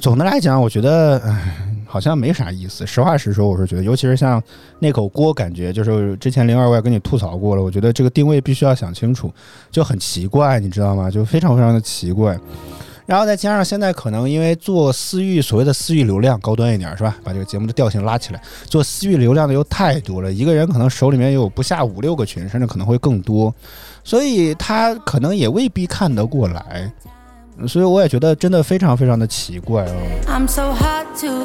[0.01, 2.87] 总的来讲，我觉得，唉，好像没啥意思。
[2.87, 4.43] 实话实说，我是觉得，尤其是像
[4.81, 9.33] 那口锅，感觉就是之前零二我也跟你吐槽过了，我觉得这个定位必须要想清楚，
[9.71, 11.11] 就很奇怪，你知道吗？
[11.11, 12.37] 就非常非常的奇怪。
[13.05, 17.17] 然后再加上现在可能因为做私域，所谓的私域流量高端一点是吧？
[17.23, 23.55] 把这个节目的调性拉起来，做私域流量的又太多了，一个人可能手里面有不下五六个群，甚至可能会更多，
[24.03, 26.91] 所以他可能也未必看得过来。
[27.67, 29.95] 所以我也觉得真的非常非常的奇怪哦。
[30.27, 31.43] I'm so hard to.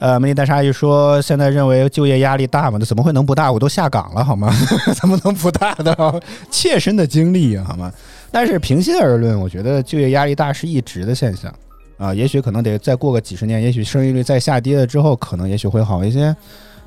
[0.00, 2.76] 呃，美丽大鲨鱼说，现在认为就业压力大吗？
[2.78, 3.50] 那怎么会能不大？
[3.50, 4.52] 我都下岗了，好吗？
[5.00, 6.20] 怎么能不大的？
[6.50, 7.90] 切身的经历啊，好吗？
[8.30, 11.54] 但是平心而论，我觉得就业压力大是一直的现象
[11.96, 12.12] 啊。
[12.12, 16.36] 也许可能得再过个几十年，也许生育率再下跌了之后，可能也许会好一些。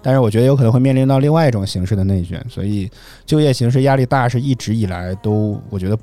[0.03, 2.91] 但是我觉得有可能会面临到另外一种形式的内卷，所以
[3.25, 5.99] 就业形势压力大是一直以来都，我觉得，嗯，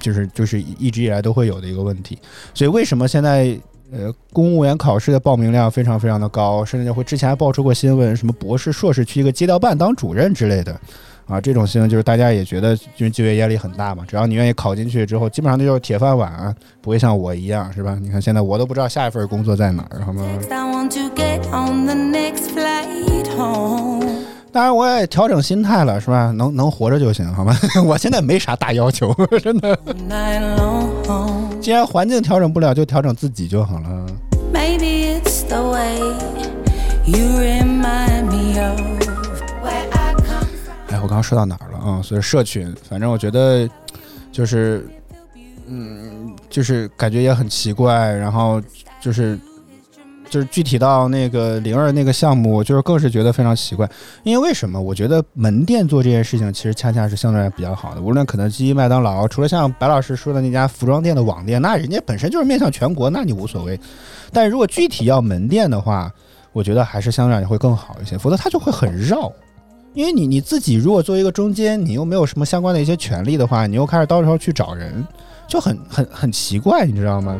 [0.00, 2.18] 就是就是一直以来都会有的一个问题。
[2.52, 3.58] 所以为什么现在
[3.92, 10.80] 呃公务员考试的报名量非常非常的高，甚至会之前还爆出过新闻，什么博士、硕士去一个街道办当主任之类的。
[11.26, 17.96] 啊，这种新闻就是大家也觉得，因为就业压力很大嘛，只要你愿意考进去之后，基本上那就是铁饭碗啊，不会像我一样，是吧？
[17.98, 20.22] 你看现在我都不知道下一份工作在哪儿，好吗？
[24.54, 26.30] 当然，我也调整心态了，是吧？
[26.30, 27.52] 能能活着就行，好吗？
[27.84, 29.76] 我现在没啥大要求， 真的。
[31.60, 34.06] 既然环境调整不了，就调整自己就好了。
[34.52, 35.98] Maybe it's the way
[37.04, 38.78] you remind me of
[39.60, 40.86] where I come from.
[40.88, 42.00] 哎，我刚刚说到哪儿了啊？
[42.00, 43.68] 所以社群，反正我觉得
[44.30, 44.86] 就是，
[45.66, 48.62] 嗯，就是感觉也很奇怪，然后
[49.00, 49.36] 就是
[50.28, 53.88] 就是具体到那个灵儿那个项目，就是更是觉得非常奇怪。
[54.22, 54.80] 因为为什么？
[54.80, 58.00] 我觉得门店做这件事情，其实恰恰是相对来比较好的。
[58.00, 63.78] 无论肯德基、麦当劳，除了像白老师说的那家服装店的网店，那人家本身就是面向全国，那你无所谓。
[64.32, 66.10] 但如果具体要门店的话，
[66.52, 69.30] 我觉得还是相对来会更好一些，否则它就会很绕。
[69.92, 75.06] 因为你你自己如果作为一个中间，你又没有什么相关的一些权利的话，你又开始到时候去找人，
[75.46, 77.36] 就很很很奇怪，你知道吗？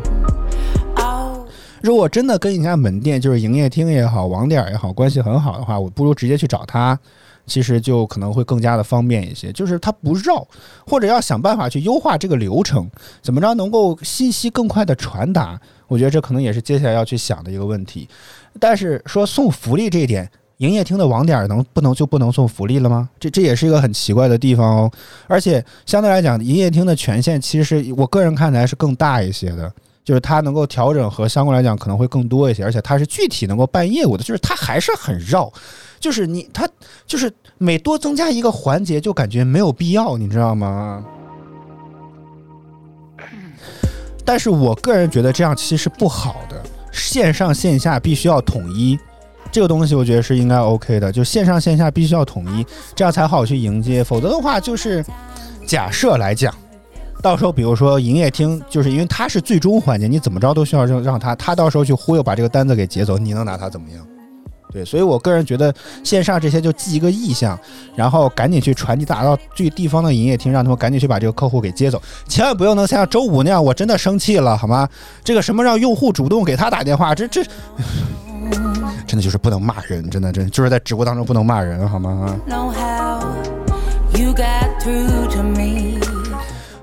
[1.85, 6.99] 如果真的跟一家门店，就是营业厅也好，网点也好，关系很好的话，我不如直接去找他，
[7.45, 9.53] 其实就可能会更加的方便一些。
[9.53, 10.49] 就是他不绕，
[10.87, 15.61] 或者要想办法去优化这个流程，怎么着能够信息更快的传达？
[15.87, 18.09] 我觉得这可能也是接下来要去想的一个问题。
[18.59, 20.27] 但是说送福利这一点，
[20.57, 23.11] 营业厅的网点能不能就不能送福利了吗？
[23.21, 24.91] 这这也是一个很奇怪的地方哦。
[25.27, 29.71] 而且相对来讲，营业厅的权限其实我个人看来是更大一些的。
[30.05, 35.51] 就是它能够调整和相关来讲可能会更多一些，而且它是具体能够办业务的，就是它还是很绕，
[35.99, 36.69] 就是你它
[37.07, 41.03] 就是每多增加一个环节就感觉没有必要，你知道吗？
[44.27, 48.99] 但是我个人觉得这样其实是不好的，线上线下必须要统一，
[49.51, 55.05] 这个东西我觉得是应该 OK 的，就线上线下必须要统一，这样才好去迎接，否则的话就是
[55.67, 56.55] 假设来讲。
[57.25, 64.07] 到时候，比如说营业厅，就是因为它是最终环节，你怎么着都需要让让他，他到时候去忽悠把这个单子给截走，你能拿他怎么样？
[64.71, 65.73] 对，所以我个人觉得
[66.03, 67.59] 线上这些就记一个意向，
[67.97, 71.99] 然后赶紧去传递达到最地方的营业厅，让他们赶紧去把这个客户给接走，
[72.29, 74.87] 千万不要能像周五那样，我真的生气了，好吗？
[75.25, 77.43] 这个什么让用户主动给他打电话，这这
[79.09, 82.39] 真的就是不能骂人，真的真就是在直播当中不能骂人，好吗？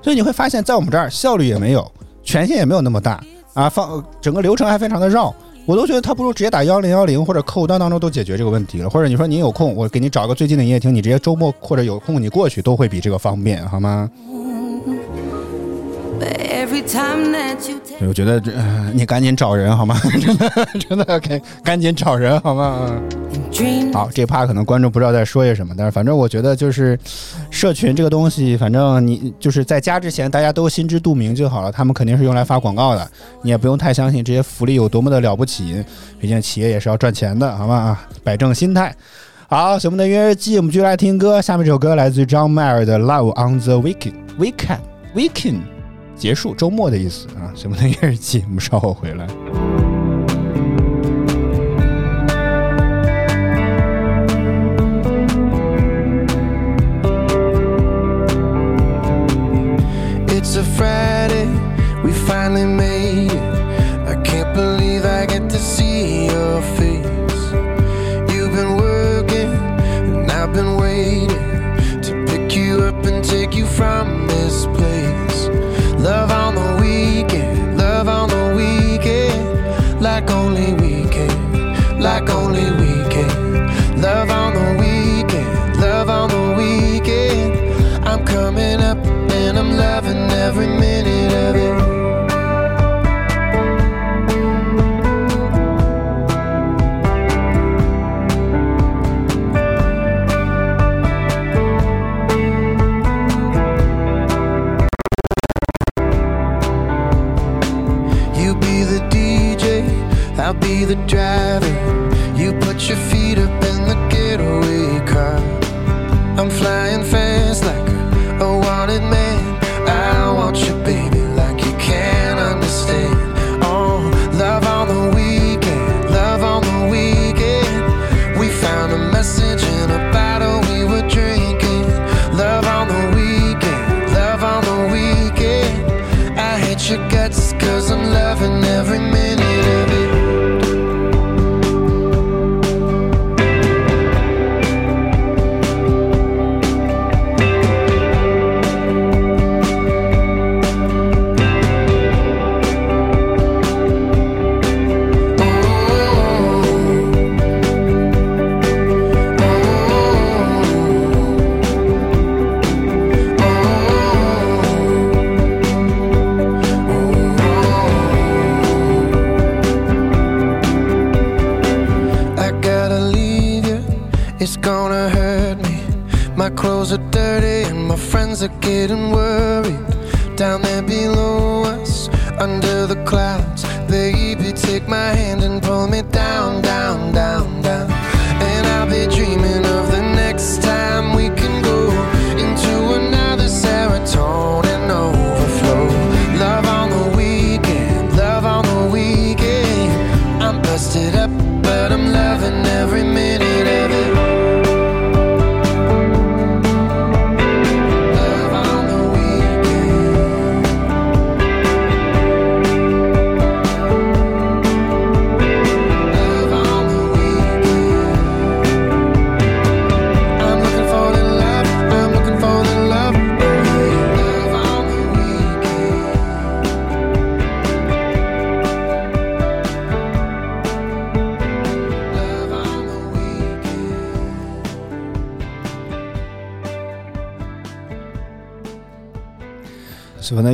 [0.02, 1.90] 所以你会发现在我们这儿效率也没有，
[2.22, 3.22] 权限也没有那么大
[3.54, 5.34] 啊，放整个流程还非常的绕。
[5.64, 14.10] 我都觉得他不如直接打幺零幺零或者客户端当中都解决这个问题了，或者你说你有空，我给你找个最近的营业厅，你直接周末或者有空你过去都会比这个方便，好吗？
[18.06, 19.98] 我觉得这、呃你赶紧找人好吗？
[20.20, 22.90] 真的真的赶赶紧找人好吗
[23.92, 26.98] 好，这趴可能观众不知道在说些什么，但是反正我觉得就是
[27.50, 33.10] 社群这个东西，反正你就是在加之前大家都心知肚明就好了，他们肯定是用来发广告的，
[33.42, 35.84] 你也不用太相信这些福利有多么的了不起，
[36.20, 37.74] 毕竟企业也是要赚钱的，好吗？
[37.74, 38.94] 啊，摆正心态。
[39.48, 41.40] 好，我们的音乐日记，我们继续来听歌。
[41.40, 44.78] 下面这首歌来自于张迈尔的《Love on the Weekend》，Weekend
[45.14, 45.60] Weekend
[46.16, 47.52] 结束周末的意思啊。
[47.54, 49.26] 什么的音乐日记，我们稍后回来。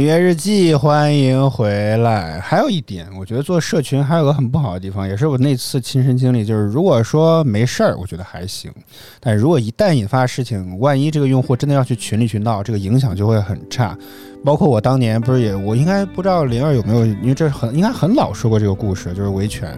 [0.08, 2.40] 随风的音乐日记，欢迎回来。
[2.40, 8.72] 还有一点，我觉得做社群还有个很不好的地方，也是我那次亲身经历，就是如果说没事儿，我觉得还行；
[9.20, 13.94] 但如果一旦引发事情，万一这个用户真的要去群里去闹，这个影响就会很差。
[14.42, 19.76] 包括我当年不是也，我应该不知道灵儿有没有，因为这很应该很老说过这个故事，就是维权。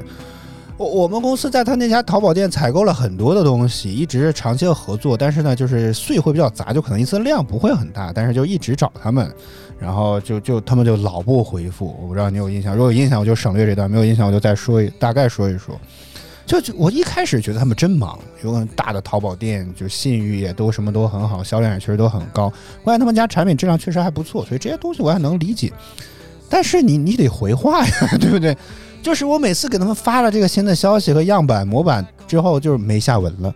[0.76, 9.31] 我我们公司在他那家淘宝店采购了很多的东西，一直是长期的合作，但是呢，就是税会比较杂，就可能一次量不会很大，但是就一直找他们，
[9.81, 15.74] 然后就就他们就老不回复，我不知道你有印象，如果有印象我就省略这段，没有印象我就再说一大概说一说。
[16.45, 22.53] 就就我一开始觉得他们真忙，有很大的淘宝店，就信誉也都什么都很好，销量也确实都很高。
[22.83, 25.72] 关键他们家产品质量确实还不错，所以这些东西我还能理解。
[26.49, 28.57] 但是你你得回话呀，对不对？
[29.01, 33.55] 就是我每次给他们发了这个新的消息和样板模板之后，就是没下文了。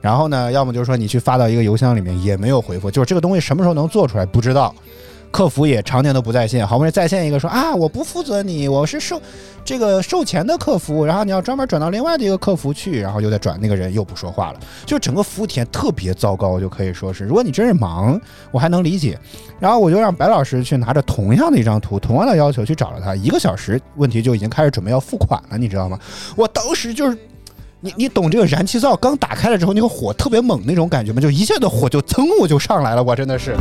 [0.00, 4.72] 然后呢，要么就是说你去发到一个邮箱里面也没有回复，就是这个东西什么时候能做出来不知道。
[5.30, 9.20] 客服也常年都不在线，好不容易在线一个说啊，我不负责你，我是售
[9.64, 18.20] 这个售前的客服，然后你要专门转到另外的一个客服去，然后又再转那个人又不说话了，就整个服务体验特别糟糕，就可以说是，如果你真是忙，
[18.50, 19.18] 我还能理解。
[19.60, 25.98] 然后我就让白老师去拿着同样的一张图，同样的要求去找了他，一个小时问题就已经开始准备要付款了，你知道吗？
[26.36, 27.16] 我当时就是。
[27.80, 31.20] 你你懂这个燃气灶刚打开了之后，那个火特别猛那种感觉吗？
[31.20, 33.56] 就一下子火就噌我就上来了，我真的是。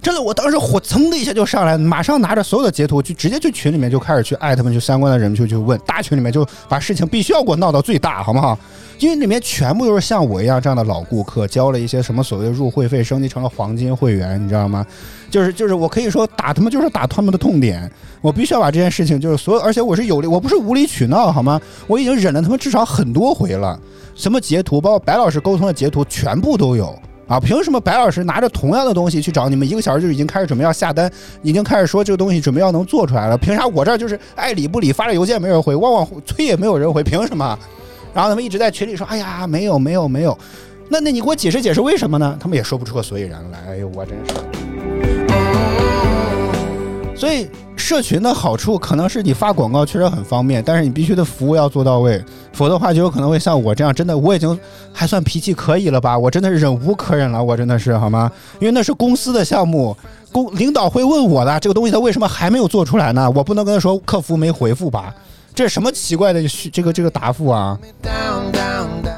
[0.00, 8.56] 真的，我当时火噌的一下就上来，马上拿着所有的截图，就直接去群里面就开始去艾特们，就相关的人就去问，大群里面就把事情必须要给我闹到最大，好不好？
[8.98, 14.86] 因为里面全部都是像我一样这样的老顾客，交了一些什么所谓的入会费，升级成了黄金会员，你知道吗？
[15.32, 21.58] 就是就是我可以说打他们就是打他们的痛点，我必须要把这件事情就是所有，而且我是有理，我不是无理取闹，好吗？
[21.86, 23.80] 我已经忍了他们至少很多回了，
[24.14, 26.94] 什么截图，包括白老师沟通的截图，全部都有。
[27.28, 31.10] 啊，凭什么白老师拿着同样的东西去找你们，一个小时就已经开始准备要下单，
[31.42, 33.38] 已经开始说这个东西准备要能做出来了？
[33.38, 37.58] 凭啥我这儿就是爱理不理，发了邮件没人回，旺旺催也没有人回，凭什么？
[38.12, 40.36] 然后他们一直在群里说，哎呀，没有没有没有，
[40.90, 42.36] 那那你给我解释解释为什么呢？
[42.38, 43.58] 他们也说不出个所以然来。
[43.70, 44.61] 哎呦，我真是。
[47.14, 54.58] 所以社群的好处可能是你发广告确实很方便，但是你必须的服务要做到位，否则的话就有可能会像我这样，真的我已经
[54.92, 56.18] 还算脾气可以了吧？
[56.18, 58.30] 我真的是忍无可忍了，我真的是好吗？
[58.60, 59.96] 因为那是公司的项目，
[60.32, 63.30] 公领导会问我的这个东西他为什么还没有做出来呢？
[63.36, 65.14] 我不能跟他说客服没回复吧？
[65.54, 66.42] 这什么奇怪的
[66.72, 67.78] 这个这个答复啊？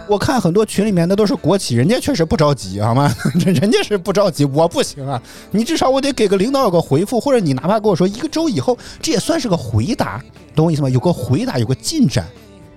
[0.07, 3.14] 我看很多群里面那都是国企，人家确实不着急，好吗？
[3.35, 5.20] 人 人家是不着急，我不行啊！
[5.51, 10.22] 你至少我得给个领导有个回复，或者你哪怕跟我说一个周以后，这也算是个回答，
[10.55, 10.91] 懂我意思吗？
[10.91, 12.26] 有个回答，有个进展，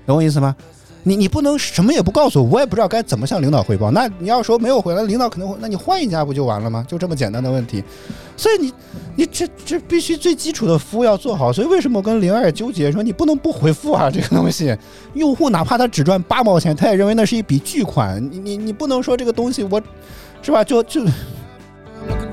[0.06, 0.56] 懂我意思吗？
[1.08, 3.90] 你你不能什么也不告诉我，我也不知道该怎么向领导汇报。
[3.92, 6.86] 那你要说没有回来，领导可能会，那你换一家不就完了吗？
[6.88, 7.82] 就这么简单的问题。
[8.36, 8.74] 所以你
[9.16, 11.52] 你这这必须最基础的服务要做好。
[11.52, 14.12] 所以为什么我跟灵儿纠结说你不能不回复啊？
[14.12, 14.76] 这个东西，
[15.14, 18.22] 用户哪怕他只赚八毛钱，他也认为那是一笔巨款。
[18.30, 19.82] 你你你不能说这个东西我，
[20.42, 20.64] 是吧？
[20.64, 21.02] 就就。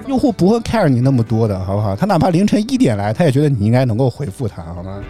[0.07, 1.97] 用户不会 care 你那么多的，好不好？
[1.97, 5.03] 他哪怕凌晨一点来，他也觉得你应该能够回复他，好吗？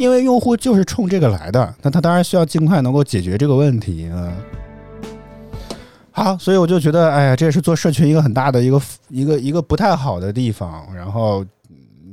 [0.00, 4.32] 因为用户就是冲这个来的，那他当然需要尽快能够解决这个问题啊。
[6.10, 8.80] 好，所以我就觉得，哎呀，这也是做社群一个很大的一个
[9.10, 10.88] 一个一个不太好的地方。
[10.96, 11.44] 然后，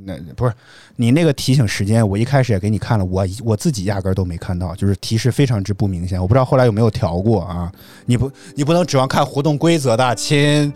[0.04, 0.52] 那不是
[0.96, 6.20] 你那个提醒时间，我一开始也给你看了，我我自己压根儿都没看到，就是提示非常之不明显。
[6.20, 7.72] 我不知道后来有没有调过啊？
[8.04, 10.70] 你不你不能指望看活动规则的，亲。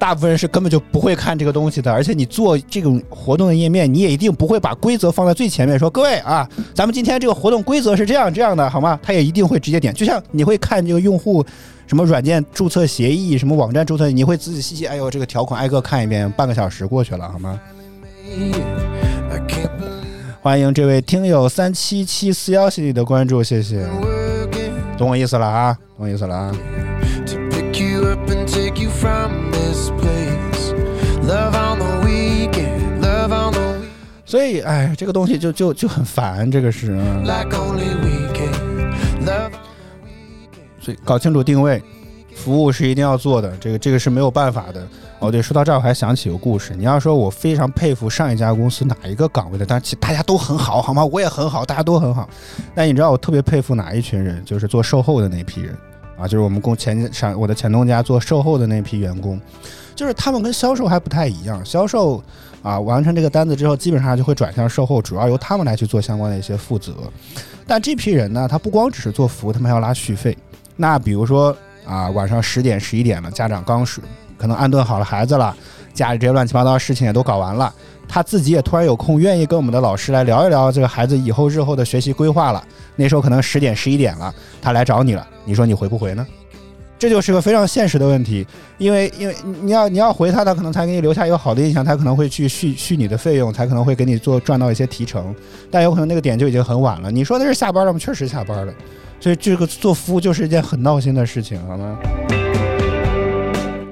[0.00, 8.98] 大部分人是根本就不会看这个东西的，而且你做这种活动的页面，你也一定不会把规则放在最前面，说各位啊，咱们今天这个活动规则是这样这样的，好吗？
[9.02, 11.44] 他也一定会直接点，就像你会看这个用户
[11.86, 17.60] 什么软件注册协议、什么网站注册，你会仔仔细细，哎呦，这个条款挨个看一遍，半个小时过去了，好吗？
[20.40, 23.86] 欢迎这位听友三七七四幺系列的关注，谢谢，
[24.96, 26.56] 懂我意思了啊，懂我意思了啊。
[29.70, 30.72] This place.
[31.22, 33.88] Love on the weekend, love on the weekend,
[34.26, 36.92] 所以，哎，这个东西就就就很烦，这个是。
[36.92, 39.24] 嗯 like only we can.
[39.24, 39.52] Love.
[40.80, 41.80] 所以搞清楚定位，
[42.34, 44.84] 服务是一定要做的，这个这个是没有办法的。
[45.20, 46.74] 哦，对，说到这儿我还想起个故事。
[46.74, 51.04] 你要说我非常佩服上一家公司哪一个岗位的，但其实大家都很好，好吗？
[51.04, 52.28] 我也很好，大家都很好。
[52.74, 54.44] 但你知道我特别佩服哪一群人？
[54.44, 55.76] 就是做售后的那批人
[56.20, 59.40] 啊，就是我们公前上我的前东家做售后的那批员工，
[59.96, 61.64] 就是他们跟销售还不太一样。
[61.64, 62.22] 销售
[62.62, 66.94] 啊，完成这个单子之后，基本上就会转向售后，主要由他们来去做相关的一些负责。
[67.66, 70.36] 但这批人呢，他不光只是做服务，他们还要拉续费。
[70.76, 71.56] 那比如说
[71.86, 74.04] 啊，晚上十点、十一点了，家长刚睡，
[74.36, 75.56] 可能安顿好了孩子了，
[75.92, 77.72] 家里这些乱七八糟的事情也都搞完了，
[78.08, 82.62] 他自己也突然有空，愿意跟我们的老师来聊一聊这个孩子以后日后的学习规划了。
[82.96, 86.26] 那时候可能十点、十一点了，他来找你了，你说你回不回呢？
[86.98, 95.34] 这就是个非常现实的问题，因为因为你要你要回他，他可能才给你留下一个好的印象，他可能会去续续你的费用，才可能会给你做赚到一些提成，
[95.70, 97.10] 但有可能那个点就已经很晚了。
[97.10, 97.98] 你说的是下班了吗？
[97.98, 98.74] 确实下班了，
[99.18, 101.96] 所以这个做服务就是一件很闹心的事情，好吗？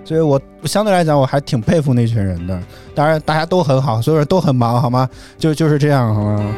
[0.08, 2.58] 所以我相对来讲我还挺佩服那群人的。
[2.94, 5.06] 当然大家都很好，所有人都很忙，好吗？
[5.36, 6.54] 就就是这样，好吗？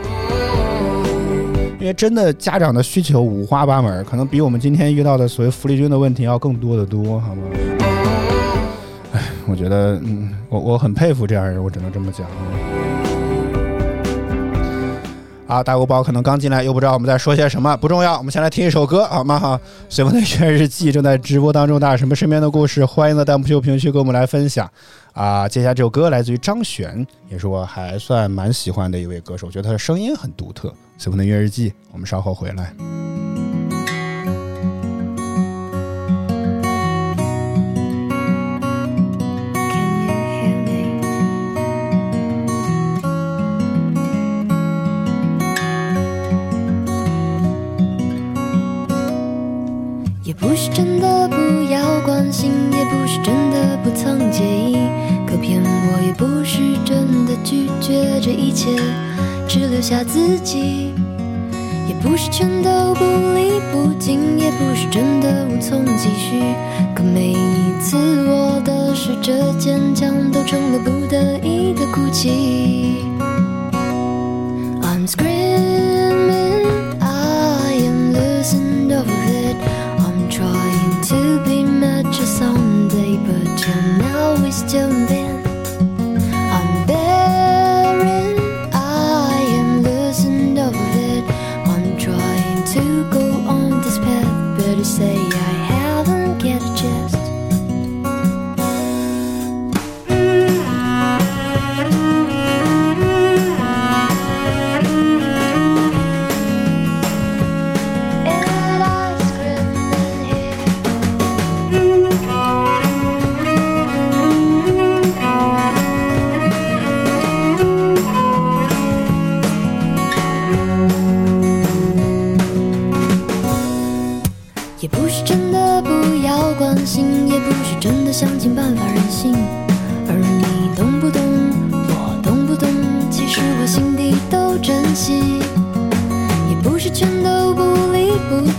[1.80, 7.42] 因为真的家长的需求五花八门，可能比我们今天遇到的所谓福利军的问题要更多的多，好吗？
[9.14, 12.28] 哎，我觉得，嗯，我我很佩服这样人，我只能这么讲。
[15.50, 18.16] 啊，大国宝可能刚进来，又不知道我们在说些什么，不重要。
[18.16, 19.36] 我们先来听一首歌，好吗？
[19.36, 24.70] 哈，随风的音乐日记正在直播当中，大家什么身边的故事，欢迎在弹幕区评论区跟我们来分享。
[25.12, 30.72] 啊，接下来这首歌来自于张悬，也是我还算蛮喜欢的一位歌手，我觉得他的声音很独特。
[30.96, 32.72] 随风的月日记，我们稍后回来。
[50.30, 51.34] 也不是真的不
[51.72, 54.76] 要关心，也不是真的不曾介意，
[55.26, 58.68] 可偏我也不是真的拒绝这一切，
[59.48, 60.94] 只留下自己。
[61.88, 63.04] 也不是全都不
[63.34, 66.40] 离不弃，也不是真的无从继续。
[66.94, 67.96] 可每一次
[68.28, 73.02] 我的试着坚强，都成了不得已的哭泣。
[74.80, 75.99] I'm screaming,
[84.70, 85.19] to me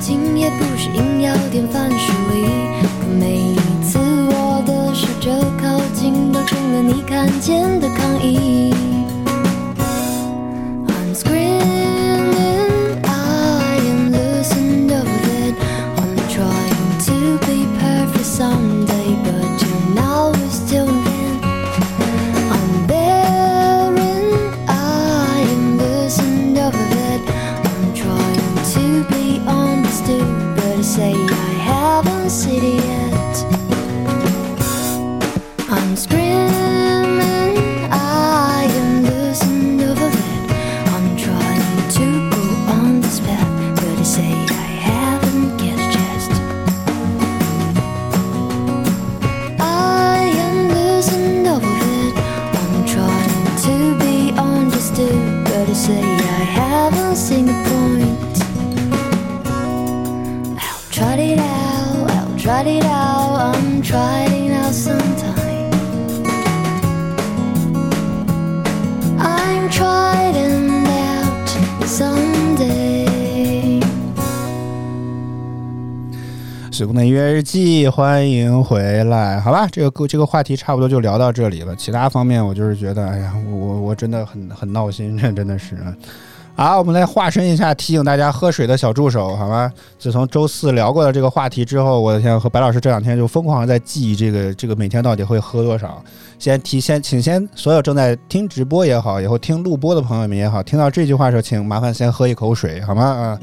[0.02, 2.44] 情，也不是硬要典范疏离。
[2.82, 5.32] 可每一次我的试着
[5.62, 8.71] 靠近，都成了你看见的抗议。
[76.82, 79.40] 水工的音乐日记，欢迎回来。
[79.40, 81.76] 好吧，这个这个话题差不多就聊到这里了。
[81.76, 85.78] 其他方面，我就是觉得，哎呀，我我真的很很闹心，这真的是。
[86.56, 89.72] 好，我们来化身一下提醒大家喝水的小助手，好吗？
[90.00, 96.04] 自从周四聊过了这个话题之后，我的天，和白老师这两天就疯狂在记忆这个这个每天到底会喝多少。
[96.40, 103.04] 先提先，请先所有正在听直播也好，以后听录播的朋友们也好，听到这句话的时候，请麻烦先喝一口水，好吗？
[103.04, 103.40] 啊。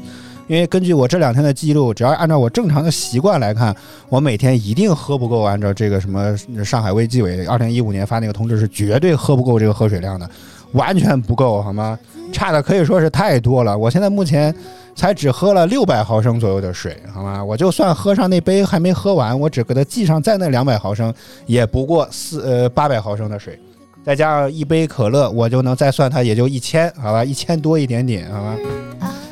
[0.49, 3.73] 因为根据我这两天的记录，只要按照我正常的习惯来看，
[4.09, 5.43] 我每天一定喝不够。
[5.43, 6.35] 按照这个什么
[6.65, 10.27] 上海卫计委二零一五年发那个通知，是绝对喝不够这个喝水量的，
[10.71, 11.97] 完全不够，好吗？
[12.33, 13.77] 差的可以说是太多了。
[13.77, 14.53] 我现在目前
[14.95, 17.45] 才只喝了六百毫升左右的水，好吗？
[17.45, 21.13] 我就算喝上那杯还没喝完，我只给它记上再那两百毫升，
[21.45, 23.59] 也不过四呃八百毫升的水，
[24.03, 27.23] 再加上一杯可乐，我就能再算它也就一千，好吧？
[27.23, 28.55] 一千多一点点，好吧？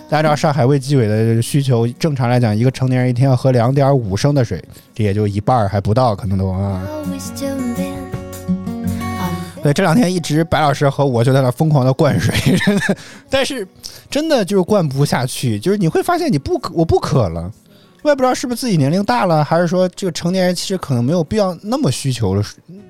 [0.10, 4.64] 大家知道上海卫计委的需求，正常来讲，一个成年人一天要喝两点五升的水，
[4.96, 6.82] 这也就一半还不到，可能都啊。
[9.62, 12.98] 对，这两天一直白老师和我就在那疯狂的灌水，真的，
[13.30, 13.68] 但是
[14.10, 17.52] 真的就是灌不下去，就是你会发现你不渴，我不渴了。
[18.04, 22.44] 我也不知道是不是自己年龄大了，还是说这个成年人其实可能没有必要那么需求了，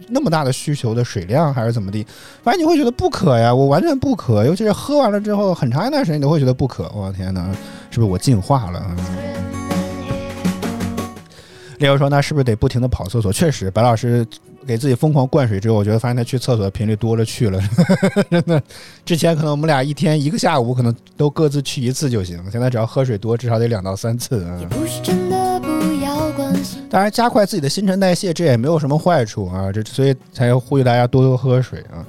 [0.10, 2.06] 那么大的需求的水量，还是怎么地？
[2.44, 6.92] 反正你会觉得不渴呀，我完全不渴，尤其是喝完了之后，很长一段时间你都会觉得不渴。
[6.94, 7.46] 我天哪，
[7.90, 8.96] 是不是我进化了？
[11.80, 14.26] 猎友说：“那是不是得不停的跑厕所？”确实，白老师
[14.68, 17.60] 给自己疯狂灌水之后，我觉得发现他去厕所的频率多了去了，
[18.30, 18.62] 真的。
[19.06, 24.58] 之前可能我们俩一天一个下午可能都各自去一次就行，现在只要喝水多，至少得两到三次啊。
[24.60, 25.70] 也不是真的不
[26.04, 26.84] 要关心。
[26.90, 29.72] 当然，加快自己的新陈代谢，这也没有什么坏处啊。
[29.72, 32.06] 这所以才呼吁大家多多喝水啊。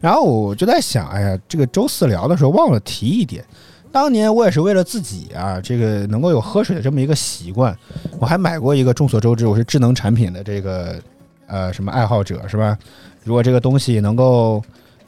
[0.00, 3.44] 然后我就在想，哎呀，这个周四聊的时候忘了提一点，
[3.90, 7.76] 当年我也是为了自己啊，这个能够有喝水的这么一个习惯，
[8.18, 8.94] 我还买过一个。
[8.94, 11.00] 众所周知，我是智能产品的这个
[11.48, 12.78] 呃什么爱好者是吧？
[13.24, 14.62] 如果这个东西能够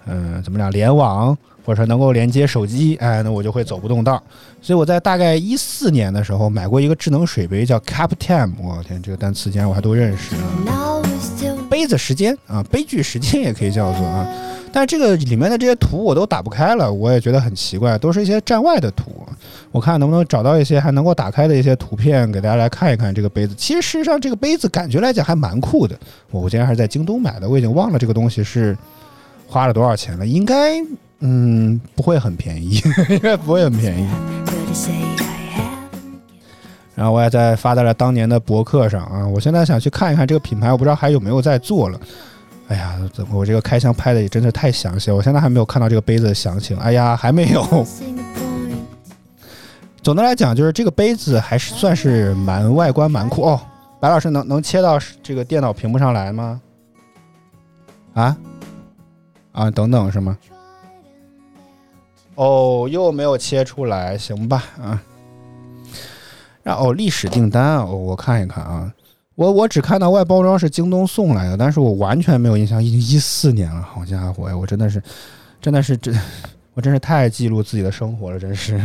[0.07, 4.21] 嗯、怎么讲联网，或者说能够连接手机，哎，那我就会走不动道。
[4.61, 8.53] 所以我在大概一四年的时候买过一个智能水杯，叫 Captime。
[8.61, 10.35] 我天，这个单词竟然我还都认识！
[11.69, 14.27] 杯子时间啊，悲剧时间也可以叫做啊。
[14.73, 19.13] 但这个里面的这些图我都打不开了，我也觉得很奇怪，都是一些站外的图。
[19.73, 23.55] 我看能不能找到一些还能够打开的一些图片，给大家来看一看这个杯子。
[23.57, 25.97] 其实事实上这个杯子感觉来讲还蛮酷的。
[26.31, 28.77] 我今天还是在京东买的，我已经忘了这个东西是
[29.47, 30.81] 花了多少钱了，应该
[31.21, 34.09] 嗯不会很便宜， 应该不会很便宜。
[36.97, 39.27] 然后我也在发在了当年的博客上啊。
[39.27, 42.01] 我现在想去看一看这个品牌，我不知道还有没有在做了。
[42.67, 46.77] 哎呀，怎么我这个开箱拍的也真是太详细了，我现在还没有看到这个杯子的详情。
[46.79, 47.65] 哎呀，还没有。
[50.03, 53.61] 总的来讲，就是这个杯子还是算是蛮外观蛮酷哦。
[54.01, 56.61] 白老师能能切到这个电脑屏幕上来吗？
[58.15, 58.37] 啊
[59.53, 60.39] 啊，等等是吗？
[62.35, 65.03] 哦，又没有切出来，行吧啊。
[66.63, 68.91] 然后，历史订单啊，哦，我看一看啊。
[69.35, 74.57] 我我只看到外包装是京东送来的，但是我完全没有印象，已经一四年了，好家伙呀！
[74.57, 75.03] 我真的是，
[75.61, 76.19] 真的是真，
[76.75, 78.81] 我真是太记录自己的生活了，真是。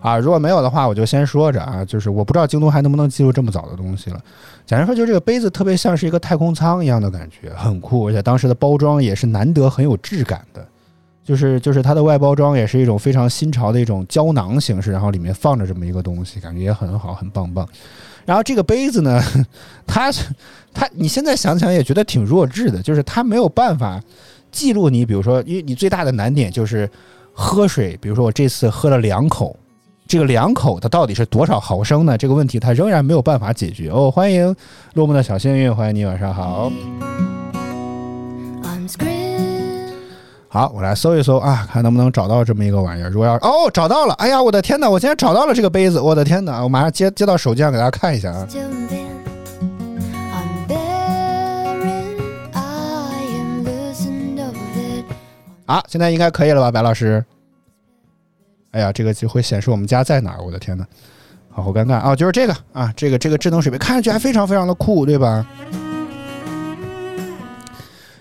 [0.00, 4.20] 啊，如果没有的话，我就先说着啊，就是我不知道京东还能不能记录这么早的东西了。
[4.64, 10.66] 简单说，就这个杯子特别像是一个太空舱一样的感觉，很酷，而且当时的包装也是难得很有质感的。
[11.24, 17.68] 就是就是它的外包装也是一种非常新潮的一种胶囊形式，然后里面放着这么一个东西，感觉也很好，很棒棒。
[18.24, 19.22] 然后这个杯子呢，
[19.86, 20.10] 它
[20.72, 24.02] 它你现在想想也觉得挺弱智的，就是它没有办法
[24.50, 26.88] 记录你，比如说，因为你最大的难点就是
[27.34, 29.54] 喝水，比如说我这次喝了两口，
[30.08, 32.16] 这个两口它到底是多少毫升呢？
[32.16, 33.90] 这个问题它仍然没有办法解决。
[33.90, 34.56] 哦，欢迎
[34.94, 36.72] 落寞的小幸运，欢迎你，晚上好。
[40.48, 43.10] 好，我来搜一搜啊，看能不能找到这么一个玩意儿。
[43.10, 44.14] 如果要哦，找到了！
[44.14, 46.00] 哎呀，我的天哪，我竟然找到了这个杯子！
[46.00, 48.48] 我的天哪，我马上接接到手机上给大家看一下啊。
[55.66, 57.22] 啊，现在应该可以了吧，白老师？
[58.72, 60.86] 哎呀，这个就会显示我们家在哪儿，我的天呐，
[61.50, 62.14] 好好尴尬啊！
[62.14, 65.46] 就是这个啊，这个这个智能水杯看上去还非常非常的酷，对吧？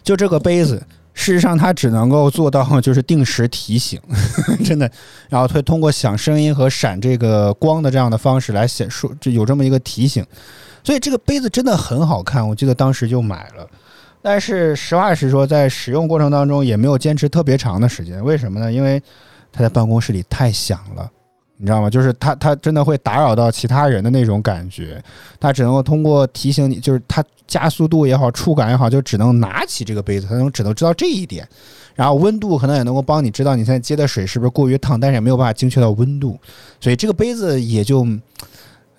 [0.03, 0.81] 就这个杯子，
[1.13, 3.99] 事实上它只能够做到就是定时提醒，
[4.63, 4.89] 真的，
[5.27, 10.25] 然后会通过响声音和闪这个光的这样的方式来显示，就有这么一个提醒。
[10.81, 13.67] 所以这个杯子真的很好看，我记得当时就买了。
[14.21, 18.23] 但是实话实说，在使用过程当中也没有坚持特别长的时间。
[18.23, 18.71] 为什么呢？
[18.71, 19.01] 因为
[19.57, 21.09] 它在办公室里太响了，
[21.57, 21.89] 你知道吗？
[21.89, 25.03] 就是他他真的会打扰到其他人的那种感觉。
[25.39, 31.47] 他只能够通过提醒你，就是他加速度也好，触感也好，就只能拿起这个杯子，他能只能知道这一点。
[31.95, 36.39] 然后温度可能也能够帮你知道你现在接的水是不是过于烫，但是也没有办法精确到温度。
[36.79, 38.05] 所以这个杯子也就，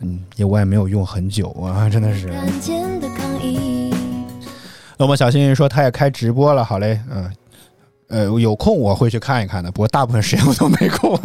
[0.00, 2.26] 嗯，也我也没有用很久啊，真的是。
[2.26, 3.94] 人间的抗议。
[4.96, 7.30] 那么小幸运说他也开直播了，好嘞，嗯，
[8.08, 11.16] 呃，有空我会去看一看的，不过大部分时间我都没空。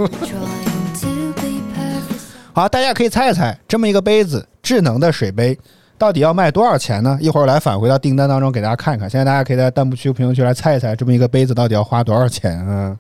[2.54, 5.58] 好，大家可以猜一猜，这么一个杯子，智能的水杯，
[5.98, 7.18] 到底要卖多少钱呢？
[7.20, 9.10] 一会儿来返回到订单当中给大家看看。
[9.10, 12.98] 现在大家可以在弹幕区、评论区来猜一猜，这么一个杯子到底要花多少钱啊？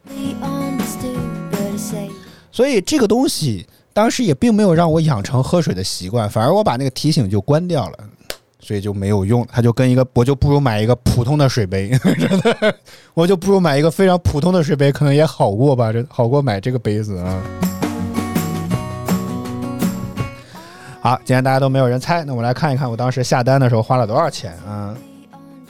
[2.51, 7.97] 所以这个东西当时也并没有让我养成喝水的习惯，反而我把那个提醒就关掉了。
[8.63, 12.73] 所以就没有用，它就跟一个，我就不如买一个普通的水杯， 真的，
[13.13, 17.43] 我就不如买一个非常普通的水杯，可能也好过吧，这好过买这个杯子啊。
[21.01, 24.95] 好，既然大家都没有人猜，那我们来看一看我当时下单的时候花了多少钱啊？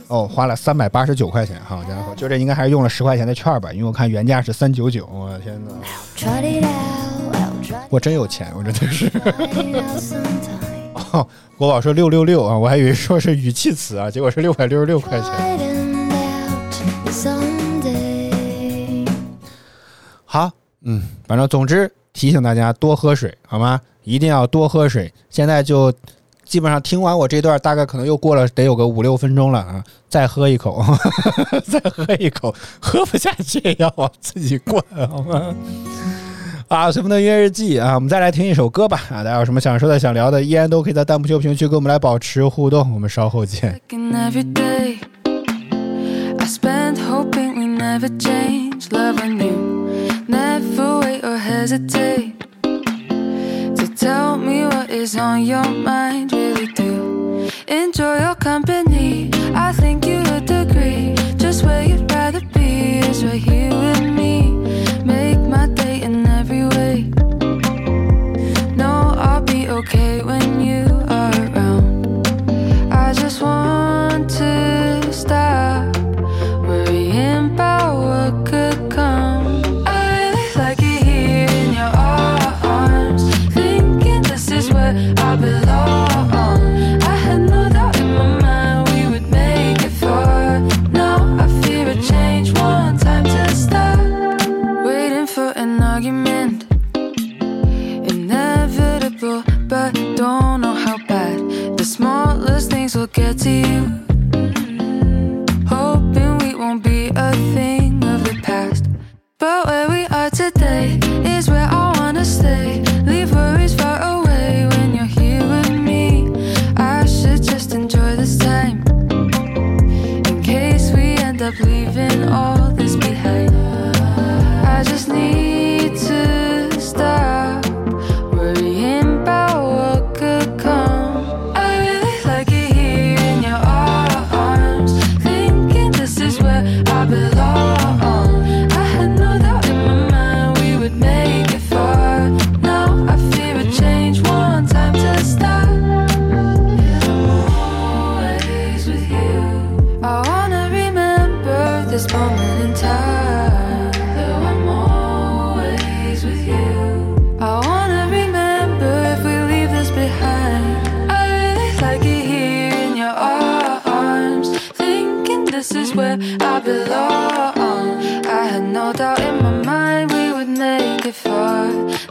[0.07, 5.71] 哦，花了三百八十九块钱，好家伙，就这应该还是用了十块钱的券儿吧，因为我看原价是三九九，我的天哪
[7.89, 9.11] 我真有钱，我真的是。
[11.57, 15.29] 国宝说六六六啊，我还以为说是语气词啊，结果是六百六十六块钱。
[20.25, 20.49] 好，
[20.81, 23.79] 嗯，反正总之提醒大家多喝水，好吗？
[24.03, 25.13] 一定要多喝水。
[25.29, 25.93] 现在就
[26.43, 30.83] 基本上听完我这段，大概可能又过了得有个五六分钟了啊，再喝一口，
[31.63, 35.53] 再喝一口，喝不下去也要往自己灌，好吗？
[36.75, 39.23] 啊，随风的音乐日记啊，我们再来听一首歌吧啊！
[39.23, 42.91] 大家有什么想说的、想聊的，依然都可以在弹幕区、评论区跟我们来保持互动。
[42.93, 43.79] 我们稍后见。
[53.95, 56.33] Tell me what is on your mind.
[56.33, 59.29] Really do enjoy your company.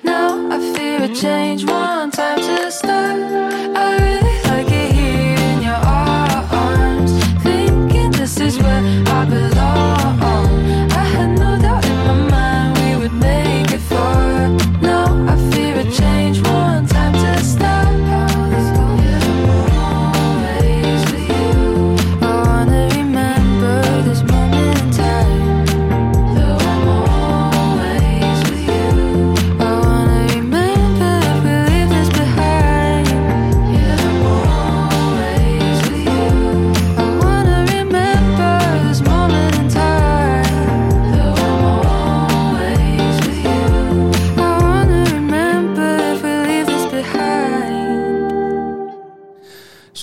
[0.02, 3.20] Now I fear a change, one time to start.
[3.76, 3.91] I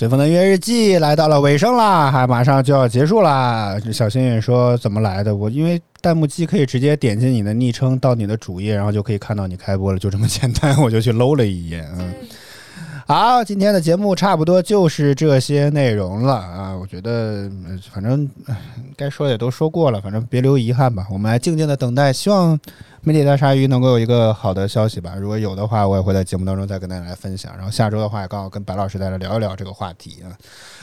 [0.00, 3.78] 随风的音乐日记来到了尾声啦，还马上就要结束啦。
[3.92, 5.36] 小星也说怎么来的？
[5.36, 11.86] 我因为弹幕机可以直接点进你的昵称到你的主页，然后就可以看到你开播了，就这么简单， 我就去搂了一眼。
[11.98, 12.14] 嗯，
[13.10, 16.76] 好，今天的节目差不多就是这些内容了啊。
[16.76, 17.50] 我觉得
[17.92, 18.30] 反正
[18.96, 21.04] 该说的也都说过了，反正别留遗憾吧。
[21.10, 22.56] 我们来静静的等待，希望
[23.00, 25.16] 媒体大鲨鱼能够有一个好的消息吧。
[25.18, 27.52] 如果有的话，我也会在节目当中再跟大家来分享。
[27.56, 30.30] 然后下周的话，刚好跟白老师再来聊一聊这个话题啊。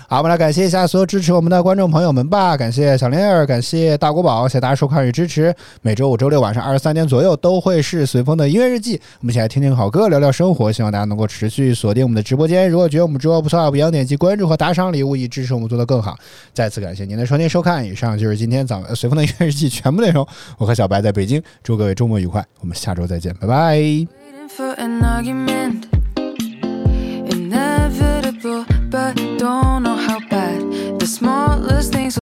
[0.10, 5.54] 好，我们来感谢一下所有支持我们的观众朋友们吧，感谢小莲儿，感谢大国宝，谢谢大家收看与支持。
[5.82, 10.72] 每周五、周六晚上二十三点左右都会是随风的音乐日记，我们一起来听听好歌，聊聊生活。
[10.72, 12.70] 希望大家能够持续锁定我们的直播间。
[12.70, 16.16] 如果觉得我们直播不错，不要点击关注和打赏礼物，以支持我们做得更好。
[16.54, 20.26] 再次感谢您的收听收看，以上就是今天早随风的音乐日记全部内容。
[20.58, 23.78] 我和小白在北京，祝各位周末愉快，我们下周再见，拜拜。
[28.90, 30.62] but don't know how bad.
[31.00, 32.16] The smallest things